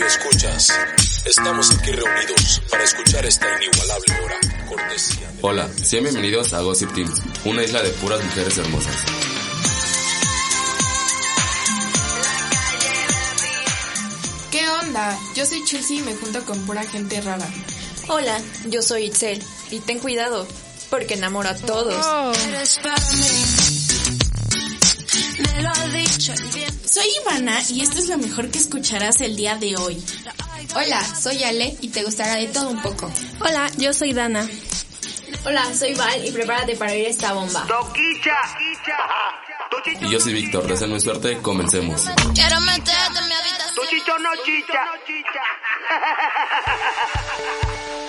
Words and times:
Los 0.00 0.18
radioescuchas, 0.18 0.72
estamos 1.24 1.70
aquí 1.76 1.92
reunidos 1.92 2.60
para 2.70 2.82
escuchar 2.84 3.24
esta 3.26 3.46
inigualable 3.62 4.14
hora. 4.24 4.38
Cortesía. 4.68 5.28
de- 5.30 5.38
Hola, 5.42 5.68
sean 5.76 6.02
bienvenidos 6.04 6.52
a 6.52 6.60
Gossip 6.60 6.92
Team, 6.94 7.12
una 7.44 7.62
isla 7.62 7.82
de 7.82 7.90
puras 7.90 8.22
mujeres 8.24 8.58
hermosas. 8.58 8.94
¿Qué 14.50 14.68
onda? 14.68 15.18
Yo 15.34 15.44
soy 15.46 15.64
Chelsea 15.64 15.98
y 15.98 16.02
me 16.02 16.14
junto 16.14 16.44
con 16.44 16.58
pura 16.66 16.84
gente 16.84 17.20
rara. 17.20 17.48
Hola, 18.08 18.38
yo 18.66 18.82
soy 18.82 19.04
Itzel 19.06 19.42
y 19.70 19.80
ten 19.80 19.98
cuidado 19.98 20.46
porque 20.90 21.14
enamoro 21.14 21.48
a 21.48 21.56
todos. 21.56 22.04
Soy 26.84 27.06
Ivana 27.22 27.60
y 27.70 27.80
esto 27.80 27.98
es 27.98 28.08
lo 28.08 28.18
mejor 28.18 28.50
que 28.50 28.58
escucharás 28.58 29.20
el 29.20 29.36
día 29.36 29.56
de 29.56 29.76
hoy. 29.76 30.02
Hola, 30.74 31.02
soy 31.04 31.44
Ale 31.44 31.76
y 31.80 31.88
te 31.88 32.02
gustará 32.02 32.34
de 32.36 32.48
todo 32.48 32.70
un 32.70 32.82
poco. 32.82 33.10
Hola, 33.40 33.70
yo 33.76 33.92
soy 33.92 34.12
Dana. 34.12 34.48
Hola, 35.44 35.74
soy 35.74 35.94
Val 35.94 36.24
y 36.26 36.32
prepárate 36.32 36.74
para 36.76 36.92
oír 36.92 37.06
esta 37.06 37.32
bomba. 37.32 37.66
Y 40.00 40.08
yo 40.08 40.20
soy 40.20 40.32
Víctor, 40.32 40.66
deseenme 40.66 40.98
suerte, 40.98 41.38
comencemos. 41.38 42.06
Quiero 42.34 42.60
meterte 42.60 43.18
en 43.18 43.26
mi 43.26 43.34
habitación. 43.34 43.86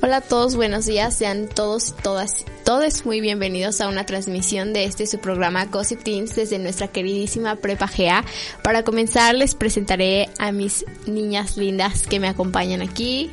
Hola 0.00 0.18
a 0.18 0.20
todos, 0.20 0.54
buenos 0.54 0.86
días, 0.86 1.12
sean 1.12 1.48
todos 1.48 1.88
y 1.88 2.02
todas, 2.02 2.44
todos 2.64 3.04
muy 3.04 3.20
bienvenidos 3.20 3.80
a 3.80 3.88
una 3.88 4.06
transmisión 4.06 4.72
de 4.72 4.84
este 4.84 5.08
su 5.08 5.18
programa 5.18 5.64
Gossip 5.64 6.04
Teens 6.04 6.36
desde 6.36 6.60
nuestra 6.60 6.86
queridísima 6.86 7.56
Prepa 7.56 7.90
GA. 7.98 8.24
Para 8.62 8.84
comenzar 8.84 9.34
les 9.34 9.56
presentaré 9.56 10.28
a 10.38 10.52
mis 10.52 10.84
niñas 11.06 11.56
lindas 11.56 12.06
que 12.06 12.20
me 12.20 12.28
acompañan 12.28 12.80
aquí. 12.80 13.32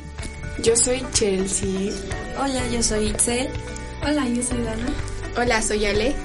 Yo 0.60 0.76
soy 0.76 1.04
Chelsea. 1.12 1.92
Hola, 2.36 2.66
yo 2.72 2.82
soy 2.82 3.10
Itzel. 3.10 3.48
Hola, 4.02 4.26
yo 4.28 4.42
soy 4.42 4.62
Dana. 4.62 4.86
Hola, 5.36 5.62
soy 5.62 5.86
Ale. 5.86 6.16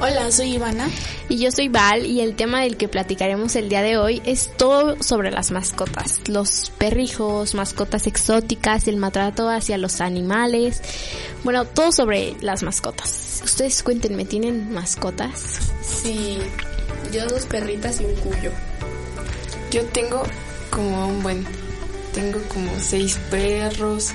Hola, 0.00 0.30
soy 0.32 0.54
Ivana. 0.54 0.90
Y 1.28 1.38
yo 1.38 1.50
soy 1.52 1.68
Val 1.68 2.04
y 2.04 2.20
el 2.20 2.34
tema 2.34 2.60
del 2.62 2.76
que 2.76 2.88
platicaremos 2.88 3.54
el 3.54 3.68
día 3.68 3.80
de 3.80 3.96
hoy 3.96 4.20
es 4.24 4.50
todo 4.56 5.00
sobre 5.02 5.30
las 5.30 5.52
mascotas, 5.52 6.20
los 6.26 6.72
perrijos, 6.78 7.54
mascotas 7.54 8.06
exóticas, 8.06 8.88
el 8.88 8.96
maltrato 8.96 9.48
hacia 9.48 9.78
los 9.78 10.00
animales, 10.00 10.82
bueno, 11.44 11.64
todo 11.64 11.92
sobre 11.92 12.34
las 12.40 12.62
mascotas. 12.62 13.40
Ustedes 13.44 13.82
cuéntenme, 13.82 14.24
¿tienen 14.24 14.72
mascotas? 14.72 15.70
Sí, 15.82 16.38
yo 17.12 17.26
dos 17.26 17.46
perritas 17.46 18.00
y 18.00 18.04
un 18.04 18.14
cuyo. 18.16 18.50
Yo 19.70 19.84
tengo 19.86 20.22
como 20.70 21.08
un 21.08 21.22
buen... 21.22 21.46
Tengo 22.12 22.40
como 22.48 22.70
seis 22.78 23.18
perros, 23.30 24.10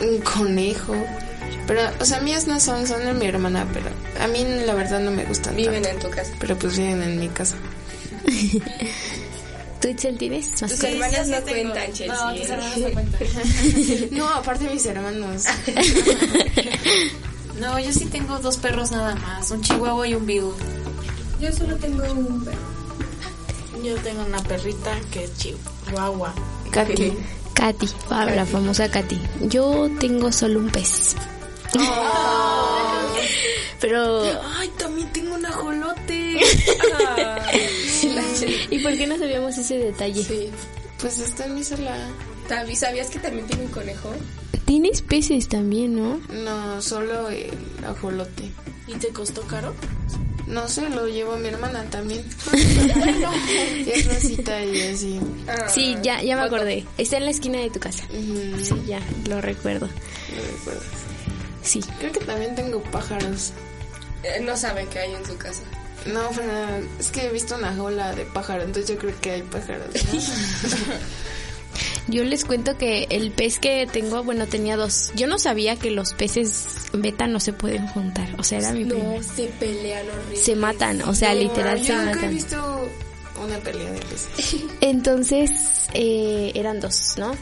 un 0.00 0.18
conejo. 0.20 0.94
Pero, 1.66 1.80
o 2.00 2.04
sea, 2.04 2.20
mías 2.20 2.46
no 2.46 2.58
son, 2.58 2.86
son 2.86 3.04
de 3.04 3.12
mi 3.12 3.26
hermana, 3.26 3.66
pero 3.72 3.90
a 4.20 4.28
mí 4.28 4.44
la 4.64 4.74
verdad 4.74 5.00
no 5.00 5.10
me 5.10 5.24
gustan. 5.24 5.56
Viven 5.56 5.82
tanto. 5.82 6.06
en 6.06 6.10
tu 6.12 6.16
casa. 6.16 6.32
Pero 6.38 6.58
pues 6.58 6.76
viven 6.76 7.02
en 7.02 7.18
mi 7.20 7.28
casa. 7.28 7.56
¿Tú, 9.80 9.88
Itzel, 9.88 10.16
tienes 10.16 10.54
Tus 10.54 10.82
hermanas 10.82 11.28
no 11.28 11.40
cuentan, 11.42 11.92
Chelsea. 11.92 12.34
No, 14.10 14.28
aparte 14.28 14.68
mis 14.70 14.86
hermanos. 14.86 15.44
No, 17.60 17.78
yo 17.78 17.90
sí 17.90 18.04
tengo 18.04 18.38
dos 18.38 18.58
perros 18.58 18.90
nada 18.90 19.14
más, 19.14 19.50
un 19.50 19.62
chihuahua 19.62 20.06
y 20.06 20.14
un 20.14 20.26
beagle. 20.26 20.52
Yo 21.40 21.50
solo 21.50 21.74
tengo 21.76 22.04
un 22.12 22.44
perro. 22.44 22.58
Yo 23.82 23.96
tengo 23.96 24.26
una 24.26 24.42
perrita 24.42 24.92
que 25.10 25.24
es 25.24 25.32
chihuahua. 25.38 26.34
Katy. 26.70 27.14
Katy, 27.54 27.88
la 28.10 28.44
famosa 28.44 28.90
Katy. 28.90 29.18
Yo 29.48 29.88
tengo 29.98 30.30
solo 30.32 30.58
un 30.60 30.68
pez. 30.68 31.16
Pero, 33.86 34.20
Ay, 34.56 34.68
también 34.78 35.12
tengo 35.12 35.36
un 35.36 35.46
ajolote. 35.46 36.40
¿y 38.70 38.78
por 38.80 38.96
qué 38.96 39.06
no 39.06 39.16
sabíamos 39.16 39.56
ese 39.56 39.78
detalle? 39.78 40.24
Sí. 40.24 40.50
Pues 41.00 41.20
está 41.20 41.44
en 41.44 41.54
mi 41.54 41.62
sala. 41.62 41.96
¿Sabías 42.74 43.10
que 43.10 43.20
también 43.20 43.46
tiene 43.46 43.62
un 43.66 43.70
conejo? 43.70 44.12
Tienes 44.64 45.02
peces 45.02 45.48
también, 45.48 45.94
¿no? 45.94 46.20
No, 46.32 46.82
solo 46.82 47.28
el 47.28 47.52
ajolote. 47.86 48.50
¿Y 48.88 48.94
te 48.94 49.10
costó 49.10 49.42
caro? 49.42 49.72
No 50.48 50.66
sé, 50.66 50.90
lo 50.90 51.06
llevo 51.06 51.34
a 51.34 51.38
mi 51.38 51.46
hermana 51.46 51.84
también. 51.84 52.24
Es 53.86 54.08
rosita 54.12 54.64
y 54.64 54.80
así. 54.82 55.20
Sí, 55.68 55.96
ya, 56.02 56.20
ya 56.24 56.34
me 56.34 56.42
acordé. 56.42 56.84
Está 56.98 57.18
en 57.18 57.26
la 57.26 57.30
esquina 57.30 57.60
de 57.60 57.70
tu 57.70 57.78
casa. 57.78 58.02
Sí, 58.10 58.74
ya, 58.88 59.00
lo 59.28 59.40
recuerdo. 59.40 59.86
no 59.86 60.42
recuerdo. 60.58 60.82
Sí. 61.62 61.80
Creo 62.00 62.10
que 62.10 62.20
también 62.20 62.52
tengo 62.56 62.82
pájaros. 62.82 63.52
Eh, 64.22 64.40
no 64.42 64.56
saben 64.56 64.86
qué 64.88 64.98
hay 65.00 65.14
en 65.14 65.24
su 65.26 65.36
casa. 65.36 65.62
No, 66.06 66.30
pero 66.34 66.52
es 67.00 67.10
que 67.10 67.26
he 67.26 67.32
visto 67.32 67.56
una 67.56 67.74
jaula 67.74 68.14
de 68.14 68.24
pájaros, 68.26 68.64
entonces 68.64 68.90
yo 68.94 68.98
creo 68.98 69.14
que 69.20 69.30
hay 69.32 69.42
pájaros. 69.42 69.86
¿no? 70.12 70.20
Yo 72.08 72.22
les 72.22 72.44
cuento 72.44 72.78
que 72.78 73.08
el 73.10 73.32
pez 73.32 73.58
que 73.58 73.86
tengo, 73.92 74.22
bueno, 74.22 74.46
tenía 74.46 74.76
dos. 74.76 75.10
Yo 75.16 75.26
no 75.26 75.40
sabía 75.40 75.74
que 75.76 75.90
los 75.90 76.12
peces 76.14 76.86
beta 76.92 77.26
no 77.26 77.40
se 77.40 77.52
pueden 77.52 77.88
juntar. 77.88 78.28
O 78.38 78.44
sea, 78.44 78.58
era 78.60 78.70
mi 78.72 78.84
No, 78.84 78.94
primer- 78.94 79.24
se 79.24 79.46
pelean 79.58 80.06
horrible. 80.08 80.36
Se 80.36 80.54
matan, 80.54 81.02
o 81.02 81.12
sea, 81.14 81.34
literal 81.34 81.80
se 81.80 81.86
yo 81.88 82.00
nunca 82.02 82.26
he 82.26 82.28
visto 82.28 82.88
una 83.44 83.58
pelea 83.58 83.90
de 83.90 83.98
peces. 83.98 84.56
Entonces, 84.80 85.50
eh, 85.94 86.52
eran 86.54 86.78
dos, 86.78 87.14
¿no? 87.18 87.32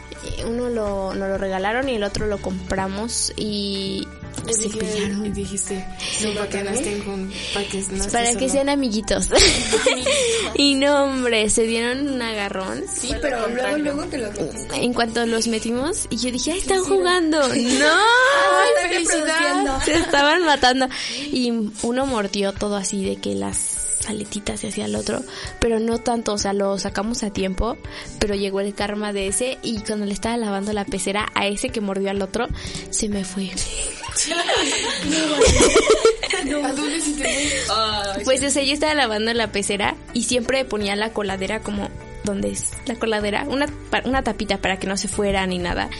Uno 0.48 0.70
lo, 0.70 1.12
nos 1.14 1.28
lo 1.28 1.36
regalaron 1.36 1.86
y 1.90 1.96
el 1.96 2.02
otro 2.02 2.26
lo 2.26 2.38
compramos 2.38 3.34
y 3.36 4.08
se 4.52 4.66
Y 4.66 4.70
pelearon. 4.70 5.32
dijiste, 5.32 5.84
no, 6.22 6.34
para 6.34 6.48
que 6.48 6.62
no 6.64 6.70
estén 6.70 7.04
juntos, 7.04 7.36
para 7.54 7.66
que 7.68 7.78
no 7.90 8.04
Para 8.06 8.28
que 8.32 8.38
solo. 8.40 8.52
sean 8.52 8.68
amiguitos. 8.68 9.28
y 10.54 10.74
no, 10.74 11.04
hombre, 11.04 11.48
se 11.50 11.62
dieron 11.64 12.08
un 12.14 12.22
agarrón. 12.22 12.84
Sí, 12.94 13.10
pero 13.20 13.48
luego, 13.48 13.76
luego 13.78 14.10
que 14.10 14.18
los 14.18 14.30
metiste. 14.38 14.76
En 14.76 14.92
cuanto 14.92 15.26
los 15.26 15.46
metimos, 15.46 16.06
y 16.10 16.16
yo 16.16 16.30
dije, 16.30 16.52
¡ay, 16.52 16.58
están 16.58 16.82
jugando! 16.84 17.38
¡No! 17.48 17.54
están 17.54 18.90
¡Felicidad! 18.90 19.24
reproduciendo. 19.24 19.80
Se 19.84 19.94
estaban 19.94 20.44
matando. 20.44 20.88
Y 21.32 21.52
uno 21.82 22.06
mordió 22.06 22.52
todo 22.52 22.76
así 22.76 23.04
de 23.04 23.16
que 23.16 23.34
las 23.34 23.56
aletitas 24.08 24.60
se 24.60 24.68
hacía 24.68 24.86
el 24.86 24.96
otro, 24.96 25.22
pero 25.60 25.80
no 25.80 25.98
tanto, 25.98 26.32
o 26.32 26.38
sea, 26.38 26.52
lo 26.52 26.78
sacamos 26.78 27.22
a 27.22 27.30
tiempo, 27.30 27.76
pero 28.18 28.34
llegó 28.34 28.60
el 28.60 28.74
karma 28.74 29.12
de 29.12 29.28
ese 29.28 29.58
y 29.62 29.80
cuando 29.80 30.06
le 30.06 30.12
estaba 30.12 30.36
lavando 30.36 30.72
la 30.72 30.84
pecera 30.84 31.28
a 31.34 31.46
ese 31.46 31.68
que 31.70 31.80
mordió 31.80 32.10
al 32.10 32.22
otro, 32.22 32.46
se 32.90 33.08
me 33.08 33.24
fue. 33.24 33.50
¿A 36.62 36.72
dónde 36.72 37.00
sí 37.00 37.14
te 37.14 38.22
Pues 38.24 38.42
o 38.42 38.50
sea, 38.50 38.62
yo 38.62 38.72
estaba 38.72 38.94
lavando 38.94 39.32
la 39.34 39.52
pecera 39.52 39.96
y 40.12 40.24
siempre 40.24 40.64
ponía 40.64 40.96
la 40.96 41.12
coladera 41.12 41.60
como 41.60 41.88
donde 42.24 42.50
es 42.50 42.70
la 42.86 42.94
coladera, 42.96 43.44
una, 43.48 43.66
una 44.04 44.22
tapita 44.22 44.58
para 44.58 44.78
que 44.78 44.86
no 44.86 44.96
se 44.96 45.08
fuera 45.08 45.46
ni 45.46 45.58
nada. 45.58 45.90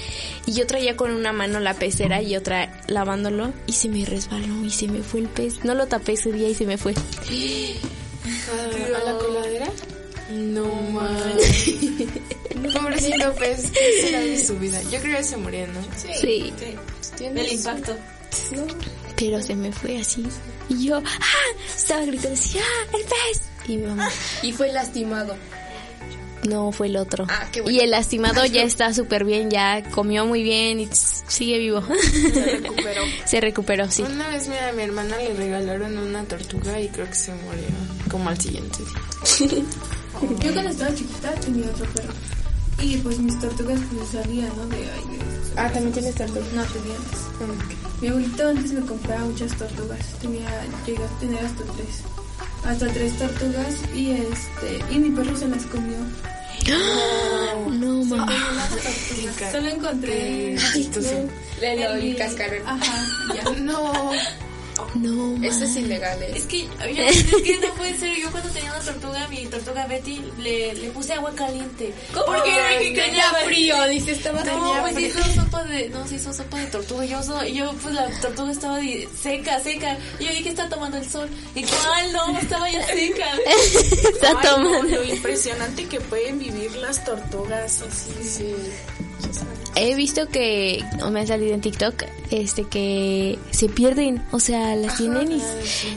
Y 0.47 0.53
yo 0.55 0.67
traía 0.67 0.97
con 0.97 1.13
una 1.13 1.33
mano 1.33 1.61
la 1.61 1.75
pecera 1.75 2.23
y 2.23 2.35
otra 2.37 2.83
lavándolo 2.89 3.53
y 3.67 3.73
se 3.73 3.89
me 3.89 4.05
resbaló 4.05 4.65
y 4.65 4.71
se 4.71 4.89
me 4.89 5.03
fue 5.03 5.21
el 5.21 5.29
pez. 5.29 5.65
No 5.65 5.75
lo 5.75 5.87
tapé 5.87 6.13
ese 6.15 6.33
día 6.33 6.49
y 6.49 6.55
se 6.55 6.67
me 6.67 6.79
fue. 6.79 6.95
¿A 8.95 9.05
la 9.05 9.19
coladera? 9.19 9.67
No 10.33 10.67
mames. 10.91 11.71
Pobrecito 12.75 13.35
pez, 13.35 13.71
¿qué 13.71 14.03
será 14.03 14.21
de 14.21 14.43
su 14.43 14.59
vida? 14.59 14.81
Yo 14.91 14.99
creo 15.01 15.19
que 15.19 15.25
se 15.25 15.37
murió, 15.37 15.67
¿no? 15.67 15.81
Sí, 16.15 16.53
El 17.21 17.53
impacto. 17.53 17.95
pero 19.17 19.43
se 19.43 19.55
me 19.55 19.71
fue 19.71 19.99
así. 19.99 20.25
Y 20.71 20.87
yo, 20.87 20.97
¡ah! 20.97 21.59
Estaba 21.77 22.07
gritando 22.07 22.33
así, 22.35 22.59
¡ah! 22.59 22.97
¡El 22.97 23.03
pez! 23.05 23.43
Y 23.69 23.77
mi 23.77 23.87
mamá, 23.87 24.09
Y 24.43 24.53
fue 24.53 24.73
lastimado. 24.73 25.37
No, 26.49 26.73
fue 26.73 26.89
el 26.89 26.97
otro. 26.97 27.27
Ah, 27.29 27.49
qué 27.53 27.61
bueno. 27.63 27.77
Y 27.77 27.81
el 27.81 27.91
lastimado 27.91 28.45
ya 28.47 28.63
está 28.63 28.93
súper 28.93 29.25
bien, 29.25 29.51
ya 29.51 29.83
comió 29.91 30.27
muy 30.27 30.43
bien 30.43 30.79
y 30.81 30.89
sigue 30.93 31.59
vivo. 31.59 31.83
Se 31.83 32.59
recuperó. 32.61 33.03
Se 33.25 33.41
recuperó, 33.41 33.91
sí. 33.91 34.03
Una 34.03 34.29
vez 34.29 34.47
mira, 34.49 34.69
a 34.69 34.73
mi 34.73 34.83
hermana 34.83 35.17
le 35.17 35.35
regalaron 35.35 35.97
una 35.99 36.23
tortuga 36.25 36.79
y 36.81 36.89
creo 36.89 37.07
que 37.09 37.15
se 37.15 37.33
murió 37.33 37.65
como 38.11 38.29
al 38.29 38.39
siguiente 38.41 38.79
día. 38.79 39.63
Yo 40.43 40.53
cuando 40.53 40.71
estaba 40.71 40.95
chiquita 40.95 41.33
tenía 41.37 41.67
otro 41.71 41.87
perro. 41.93 42.13
Y 42.83 42.97
pues 42.99 43.19
mis 43.19 43.39
tortugas 43.41 43.81
pues 43.95 44.09
salían, 44.11 44.49
¿no? 44.57 44.67
De 44.67 44.77
ahí. 44.77 45.17
de- 45.19 45.25
Ah, 45.57 45.71
¿también 45.73 45.93
tienes 45.93 46.15
tortuga? 46.15 46.41
No, 46.55 46.63
tenía 46.65 46.99
más. 46.99 48.01
Mi 48.03 48.09
abuelito 48.09 48.49
antes 48.49 48.73
me 48.73 48.81
compraba 48.85 49.25
muchas 49.25 49.57
tortugas. 49.57 50.01
Tenía, 50.21 50.49
llegué 50.85 51.03
a 51.05 51.19
tener 51.21 51.45
hasta 51.45 51.65
tres. 51.65 52.03
Hasta 52.67 52.87
tres 52.89 53.17
tortugas 53.19 53.75
y 53.95 54.11
este 54.11 54.81
y 54.91 54.99
mi 54.99 55.11
perro 55.11 55.37
se 55.37 55.49
las 55.49 55.63
comió. 55.67 55.97
No, 57.71 58.05
mamá. 58.05 58.33
Solo 59.51 59.69
encontré 59.69 60.57
Chistoso. 60.73 61.29
el 61.61 62.17
cascarón. 62.17 62.63
Ajá, 62.67 63.07
ya. 63.35 63.51
No, 63.61 64.13
No, 64.95 65.43
eso 65.45 65.65
es 65.65 65.77
ilegal. 65.77 66.23
¿eh? 66.23 66.33
Es 66.35 66.45
que, 66.47 66.69
oye, 66.85 67.09
es 67.09 67.25
que 67.25 67.59
no 67.59 67.75
puede 67.75 67.97
ser. 67.99 68.17
Yo 68.17 68.31
cuando 68.31 68.49
tenía 68.51 68.71
una 68.73 68.81
tortuga, 68.81 69.29
mi 69.29 69.47
tortuga 69.47 69.87
Betty, 69.87 70.21
le, 70.39 70.75
le 70.75 70.91
puse 70.91 71.13
agua 71.15 71.33
caliente. 71.35 71.93
Porque 72.13 72.93
tenía 72.95 73.25
frío, 73.45 73.85
dice, 73.89 74.13
estaba 74.13 74.43
No, 74.45 74.45
tenía 74.45 74.81
pues 74.83 74.95
frío. 74.95 75.09
hizo 75.09 75.41
sopa 75.43 75.65
de, 75.65 75.89
no, 75.91 76.07
se 76.07 76.17
hizo 76.17 76.33
sopa 76.33 76.59
de 76.59 76.67
tortuga. 76.67 77.05
Yo, 77.05 77.23
so- 77.23 77.45
yo 77.45 77.73
pues 77.83 77.95
la 77.95 78.09
tortuga 78.21 78.53
estaba 78.53 78.79
seca, 79.21 79.61
seca. 79.61 79.99
Y 80.19 80.25
yo 80.25 80.31
dije, 80.33 80.49
está 80.51 80.69
tomando 80.69 80.97
el 80.99 81.09
sol. 81.11 81.29
¿Y 81.55 81.63
cuál? 81.63 82.13
No, 82.13 82.39
estaba 82.39 82.71
ya 82.71 82.87
seca. 82.87 83.27
Está 84.13 84.29
Ay, 84.29 84.35
no, 84.35 84.41
tomando. 84.41 84.97
lo 84.97 85.05
impresionante 85.05 85.87
que 85.87 86.01
pueden 86.01 86.39
vivir 86.39 86.73
las 86.77 87.05
tortugas 87.05 87.83
así. 87.83 88.29
Sí. 88.29 88.55
He 89.77 89.95
visto 89.97 90.29
que, 90.29 90.85
o 91.03 91.11
me 91.11 91.21
ha 91.23 91.27
salido 91.27 91.53
en 91.55 91.61
TikTok, 91.61 92.05
este, 92.31 92.65
que 92.65 93.39
se 93.51 93.69
pierden, 93.69 94.25
o 94.31 94.39
sea, 94.39 94.77
las 94.77 94.97
tienen 94.97 95.33
y 95.33 95.43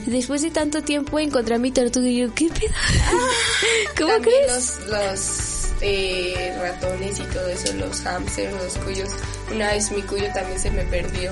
después 0.08 0.42
de 0.42 0.50
tanto 0.50 0.82
tiempo 0.82 1.20
encontré 1.20 1.56
a 1.56 1.60
mi 1.60 1.72
tortuga 1.72 2.08
y 2.08 2.18
yo, 2.22 2.34
¿qué 2.34 2.48
pedo? 2.50 2.74
¿Cómo 3.98 4.14
También 4.14 4.36
crees? 4.46 4.80
los, 4.80 4.88
los 4.90 5.82
eh, 5.82 6.58
ratones 6.60 7.20
y 7.20 7.24
todo 7.24 7.48
eso, 7.50 7.74
los 7.74 8.02
hamsters, 8.02 8.54
los 8.54 8.78
cuyos. 8.84 9.10
Una 9.54 9.70
vez 9.72 9.92
mi 9.92 10.02
cuyo 10.02 10.26
también 10.34 10.60
se 10.60 10.72
me 10.72 10.84
perdió 10.86 11.32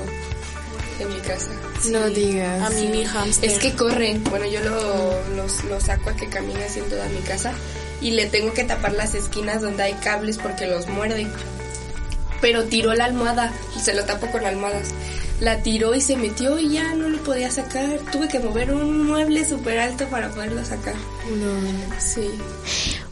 en 1.00 1.10
mi 1.10 1.20
casa. 1.22 1.50
No 1.90 2.08
digas. 2.10 2.62
A 2.62 2.70
mí 2.70 2.88
mi 2.88 3.06
hamster. 3.06 3.50
Es 3.50 3.58
que 3.60 3.74
corren. 3.74 4.24
Bueno, 4.26 4.46
yo 4.46 4.60
lo, 4.62 5.36
los- 5.36 5.64
lo 5.66 5.80
saco 5.82 6.12
a 6.12 6.16
que 6.16 6.28
camine 6.30 6.64
así 6.64 6.80
en 6.80 6.90
toda 6.90 7.08
mi 7.10 7.20
casa 7.22 7.54
y 8.02 8.12
le 8.12 8.28
tengo 8.28 8.54
que 8.54 8.64
tapar 8.66 8.94
las 8.94 9.16
esquinas 9.16 9.62
donde 9.62 9.82
hay 9.84 9.94
cables 9.96 10.38
porque 10.38 10.68
los 10.68 10.88
muerde. 10.88 11.28
Pero 12.42 12.66
tiró 12.66 12.94
la 12.94 13.06
almohada 13.06 13.54
y 13.76 13.80
se 13.80 13.94
lo 13.94 14.06
tapo 14.06 14.28
con 14.32 14.46
almohadas. 14.46 14.90
La 15.40 15.62
tiró 15.64 15.94
y 15.96 16.02
se 16.02 16.16
metió 16.16 16.60
y 16.60 16.70
ya 16.70 16.94
no 16.94 17.10
lo 17.10 17.18
podía 17.24 17.52
sacar. 17.52 18.00
Tuve 18.12 18.28
que 18.28 18.40
mover 18.40 18.74
un 18.74 19.06
mueble 19.08 19.46
súper 19.46 19.80
alto 19.80 20.06
para 20.08 20.30
poderlo 20.30 20.64
sacar. 20.64 20.96
No. 20.96 22.00
Sí. 22.00 22.30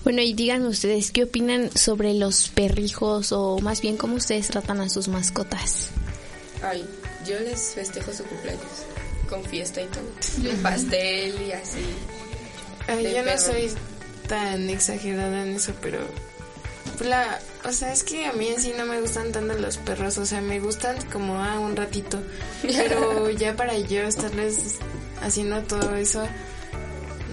Bueno, 0.04 0.22
y 0.22 0.34
díganme 0.34 0.68
ustedes, 0.68 1.12
¿qué 1.12 1.24
opinan 1.24 1.70
sobre 1.76 2.14
los 2.14 2.50
perrijos 2.50 3.32
o 3.32 3.60
más 3.60 3.82
bien 3.82 3.98
cómo 3.98 4.16
ustedes 4.16 4.48
tratan 4.48 4.82
a 4.82 4.90
sus 4.90 5.08
mascotas? 5.08 5.90
Ay, 6.62 6.86
yo 7.28 7.40
les 7.40 7.74
festejo 7.74 8.14
su 8.14 8.24
cumpleaños 8.24 8.86
con 9.30 9.44
fiesta 9.46 9.82
y 9.82 9.88
todo. 9.88 10.54
Pastel 10.64 11.42
y 11.42 11.52
así. 11.52 11.86
Ay, 12.88 13.14
yo 13.14 13.24
no 13.24 13.38
soy 13.38 13.70
tan 14.28 14.70
exagerada 14.70 15.44
en 15.44 15.56
eso, 15.56 15.74
pero 15.82 16.00
la, 17.02 17.40
o 17.66 17.72
sea, 17.72 17.92
es 17.92 18.04
que 18.04 18.26
a 18.26 18.34
mí 18.34 18.48
en 18.48 18.60
sí 18.62 18.74
no 18.78 18.86
me 18.86 19.00
gustan 19.02 19.32
tanto 19.32 19.54
los 19.56 19.78
perros, 19.78 20.18
o 20.18 20.26
sea, 20.26 20.42
me 20.42 20.60
gustan 20.60 20.96
como 21.12 21.42
a 21.44 21.60
un 21.60 21.76
ratito, 21.76 22.22
pero 22.62 23.30
ya 23.32 23.56
para 23.56 23.78
yo 23.78 24.02
estarles 24.02 24.76
haciendo 25.22 25.62
todo 25.64 25.96
eso, 25.96 26.28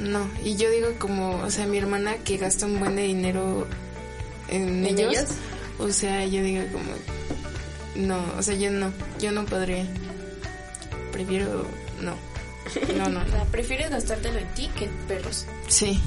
no. 0.00 0.28
Y 0.44 0.56
yo 0.56 0.70
digo 0.70 0.88
como, 0.98 1.36
o 1.42 1.50
sea, 1.50 1.66
mi 1.66 1.78
hermana 1.78 2.16
que 2.24 2.36
gasta 2.38 2.66
un 2.66 2.80
buen 2.80 2.96
de 2.96 3.02
dinero 3.02 3.66
en, 4.48 4.84
¿En 4.84 4.98
ellos, 4.98 5.12
ellos? 5.12 5.30
o 5.78 5.90
sea, 5.90 6.24
yo 6.26 6.42
digo 6.42 6.64
como, 6.72 6.92
no, 8.06 8.18
o 8.38 8.42
sea, 8.42 8.54
yo 8.54 8.70
no, 8.70 8.92
yo 9.20 9.30
no 9.32 9.44
podría, 9.44 9.84
prefiero, 11.12 11.66
no, 12.00 12.14
no, 12.96 13.08
no, 13.08 13.20
O 13.26 13.30
sea, 13.30 13.44
¿Prefieres 13.50 13.90
gastártelo 13.90 14.38
en 14.38 14.48
ti 14.54 14.70
que 14.78 14.84
en 14.86 14.92
perros? 15.06 15.46
sí. 15.68 16.00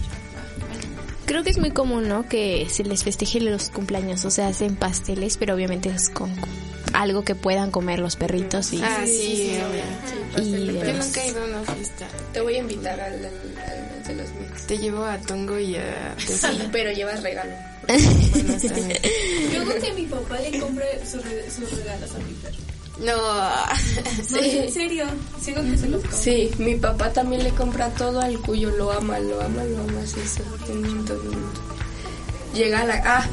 Creo 1.26 1.44
que 1.44 1.50
es 1.52 1.58
muy 1.58 1.72
común, 1.72 2.08
¿no? 2.08 2.28
Que 2.28 2.68
se 2.70 2.84
les 2.84 3.04
festeje 3.04 3.40
los 3.40 3.70
cumpleaños, 3.70 4.26
o 4.26 4.32
sea, 4.32 4.48
hacen 4.50 4.76
pasteles, 4.76 5.38
pero 5.38 5.56
obviamente 5.56 5.90
es 5.90 6.10
con 6.10 6.32
algo 6.94 7.24
que 7.24 7.34
puedan 7.34 7.72
comer 7.72 8.00
los 8.00 8.16
perritos 8.16 8.72
y... 8.74 8.82
Ah, 8.84 9.04
sí, 9.06 9.58
obvio. 9.68 10.44
y 10.46 10.66
Yo 10.86 10.94
nunca 10.94 11.24
he 11.24 11.30
ido 11.30 11.42
a 11.44 11.46
una 11.46 11.62
fiesta. 11.74 12.08
Te 12.34 12.42
voy 12.42 12.56
a 12.56 12.60
invitar 12.60 13.00
al, 13.00 13.14
al- 13.14 13.24
al 13.26 14.04
de 14.08 14.16
los 14.16 14.30
míos. 14.34 14.62
Te 14.68 14.78
llevo 14.78 15.04
a 15.06 15.18
Tongo 15.18 15.58
y 15.60 15.76
a. 15.78 16.16
Sí, 16.18 16.46
pero 16.72 16.92
llevas 16.92 17.24
regalo. 17.24 17.52
Bueno. 17.88 18.54
Yo 19.54 19.64
creo 19.66 19.82
que 19.82 19.94
mi 19.94 20.06
papá 20.06 20.40
le 20.40 20.58
compre 20.60 20.86
sus, 21.10 21.24
re- 21.26 21.50
sus 21.50 21.70
regalos 21.78 22.12
a 22.16 22.18
mi 22.20 22.34
perro. 22.42 22.56
No. 23.00 23.14
No, 24.30 24.38
en 24.40 24.72
serio, 24.72 25.06
sigo 25.40 25.62
que 25.64 25.78
se 25.78 25.90
los. 25.90 26.02
Sí, 26.12 26.52
mi 26.58 26.76
papá 26.76 27.12
también 27.12 27.44
le 27.44 27.50
compra 27.52 27.90
todo 27.90 28.22
al 28.22 28.40
cuyo, 28.40 28.70
lo 28.72 28.92
ama, 28.92 29.20
lo 29.20 29.42
ama, 29.42 29.64
lo 29.64 29.80
ama, 29.80 30.06
sí, 30.06 30.22
sí, 30.26 30.42
un 30.42 30.82
montón, 30.82 30.88
un 30.88 30.96
montón. 30.96 31.20
Llega 32.54 32.82
a 32.82 32.86
la... 32.86 33.02
Ah, 33.06 33.28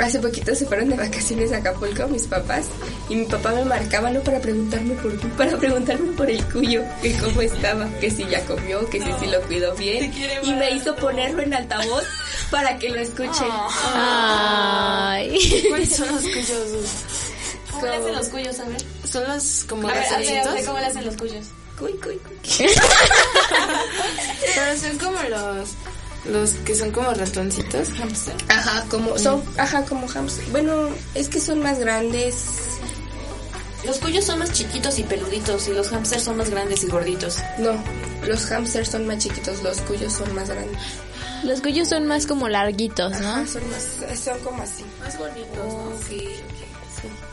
hace 0.00 0.18
poquito 0.18 0.54
se 0.54 0.66
fueron 0.66 0.90
de 0.90 0.96
vacaciones 0.96 1.52
a 1.52 1.58
Acapulco 1.58 2.08
mis 2.08 2.26
papás 2.26 2.66
y 3.08 3.16
mi 3.16 3.24
papá 3.26 3.52
me 3.52 3.64
marcaba, 3.64 4.10
¿no? 4.10 4.20
Para 4.20 4.40
preguntarme 4.40 4.94
por 4.94 5.16
para 5.36 5.56
preguntarme 5.56 6.12
por 6.12 6.30
el 6.30 6.44
cuyo, 6.46 6.82
que 7.02 7.16
cómo 7.18 7.40
estaba, 7.42 7.88
que 8.00 8.10
si 8.10 8.24
ya 8.26 8.44
comió, 8.46 8.88
que 8.90 9.00
si, 9.00 9.12
si 9.20 9.26
lo 9.26 9.40
cuidó 9.42 9.74
bien. 9.76 10.12
Y 10.42 10.54
me 10.54 10.72
hizo 10.72 10.94
ponerlo 10.96 11.42
en 11.42 11.54
altavoz 11.54 12.04
para 12.50 12.76
que 12.78 12.90
lo 12.90 13.00
escuchen. 13.00 13.48
Ay. 13.94 15.66
¿Cuáles 15.68 15.94
son 15.94 16.08
los 16.08 16.22
cuyos? 16.22 17.13
¿Cómo 17.74 17.86
le 17.86 17.96
hacen 17.96 18.14
los 18.14 18.28
cuyos, 18.28 18.60
a 18.60 18.64
ver? 18.64 18.84
Son 19.10 19.28
los 19.28 19.64
como 19.68 19.88
A 19.88 19.92
ver, 19.92 20.02
hazle, 20.04 20.16
hazle, 20.16 20.34
ratoncitos. 20.36 20.66
¿cómo 20.66 20.78
le 20.78 20.86
hacen 20.86 21.04
los 21.06 21.16
cuyos? 21.16 21.46
Cuy, 21.78 21.92
cuy, 21.94 22.16
cuy. 22.18 22.66
Pero 24.54 24.78
son 24.78 24.98
como 24.98 25.22
los 25.28 25.68
los 26.26 26.50
que 26.64 26.74
son 26.74 26.90
como 26.90 27.12
ratoncitos. 27.12 27.88
Ajá, 28.48 28.84
como 28.90 29.18
son, 29.18 29.42
ajá, 29.58 29.84
como 29.84 30.08
hamster. 30.08 30.44
Bueno, 30.46 30.88
es 31.14 31.28
que 31.28 31.40
son 31.40 31.60
más 31.60 31.78
grandes. 31.78 32.34
Los 33.84 33.98
cuyos 33.98 34.24
son 34.24 34.38
más 34.38 34.50
chiquitos 34.52 34.98
y 34.98 35.02
peluditos 35.02 35.68
y 35.68 35.72
los 35.74 35.88
hamsters 35.88 36.22
son 36.22 36.38
más 36.38 36.48
grandes 36.48 36.82
y 36.84 36.86
gorditos. 36.86 37.36
No, 37.58 37.72
los 38.26 38.46
hamsters 38.46 38.88
son 38.90 39.06
más 39.06 39.18
chiquitos, 39.18 39.62
los 39.62 39.78
cuyos 39.82 40.14
son 40.14 40.34
más 40.34 40.48
grandes. 40.48 40.78
Los 41.44 41.60
cuyos 41.60 41.88
son 41.90 42.06
más 42.06 42.26
como 42.26 42.48
larguitos, 42.48 43.12
Ajá, 43.12 43.42
¿no? 43.42 43.46
son 43.46 43.62
más, 43.70 44.18
son 44.18 44.38
como 44.38 44.62
así. 44.62 44.82
Más 45.00 45.18
bonitos, 45.18 45.56
¿no? 45.58 45.92
Sí. 46.08 46.28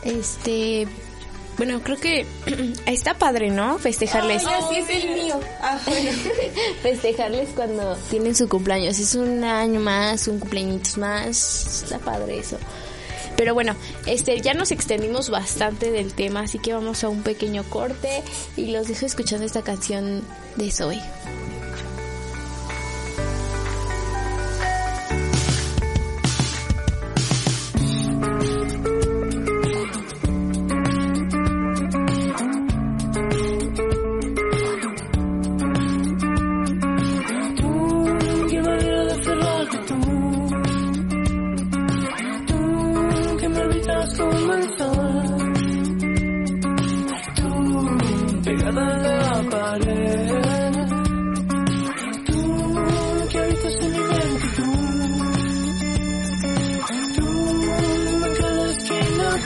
Este... 0.04 0.86
Bueno, 1.58 1.82
creo 1.82 2.00
que 2.00 2.26
está 2.86 3.14
padre, 3.14 3.50
¿no? 3.50 3.78
Festejarles. 3.78 4.44
Así 4.46 4.76
es 4.76 4.88
el 4.88 5.10
mío. 5.14 5.38
Ah, 5.60 5.78
bueno. 5.86 6.10
Festejarles 6.82 7.50
cuando 7.54 7.96
tienen 8.10 8.34
su 8.34 8.48
cumpleaños. 8.48 8.98
Es 8.98 9.14
un 9.14 9.44
año 9.44 9.78
más, 9.78 10.28
un 10.28 10.38
cumpleaños 10.38 10.96
más. 10.96 11.82
Está 11.84 11.98
padre 11.98 12.38
eso. 12.38 12.58
Pero 13.36 13.54
bueno, 13.54 13.74
este 14.06 14.40
ya 14.40 14.54
nos 14.54 14.70
extendimos 14.70 15.30
bastante 15.30 15.90
del 15.90 16.12
tema, 16.12 16.40
así 16.40 16.58
que 16.58 16.74
vamos 16.74 17.02
a 17.02 17.08
un 17.08 17.22
pequeño 17.22 17.64
corte 17.64 18.22
y 18.56 18.66
los 18.66 18.88
dejo 18.88 19.06
escuchando 19.06 19.44
esta 19.44 19.62
canción 19.62 20.22
de 20.56 20.70
Zoe. 20.70 21.00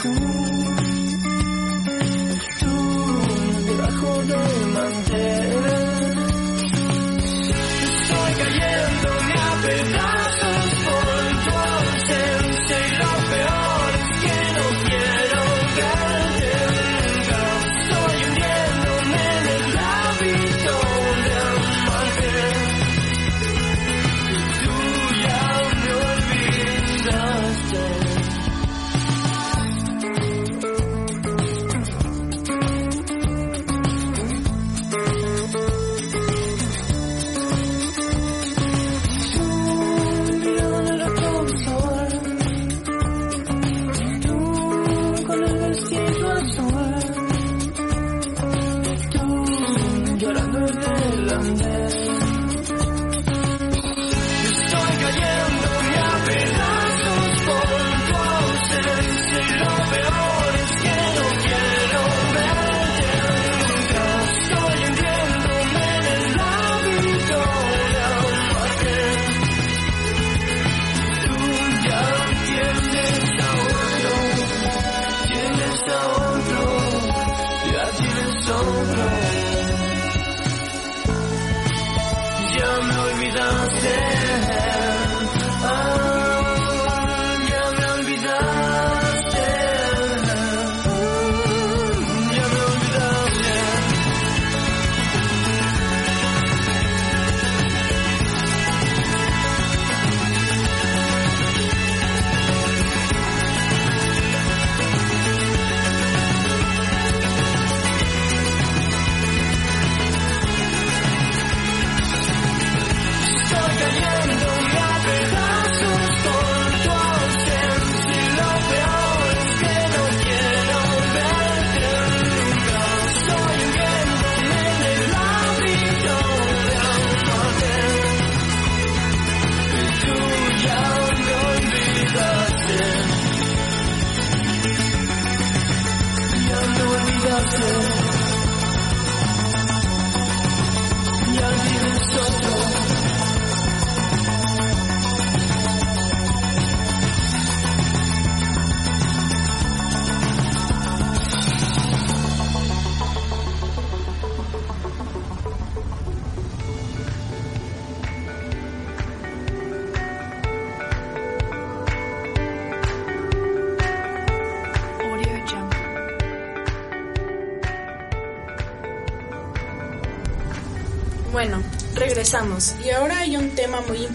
Esquina. 0.07 0.46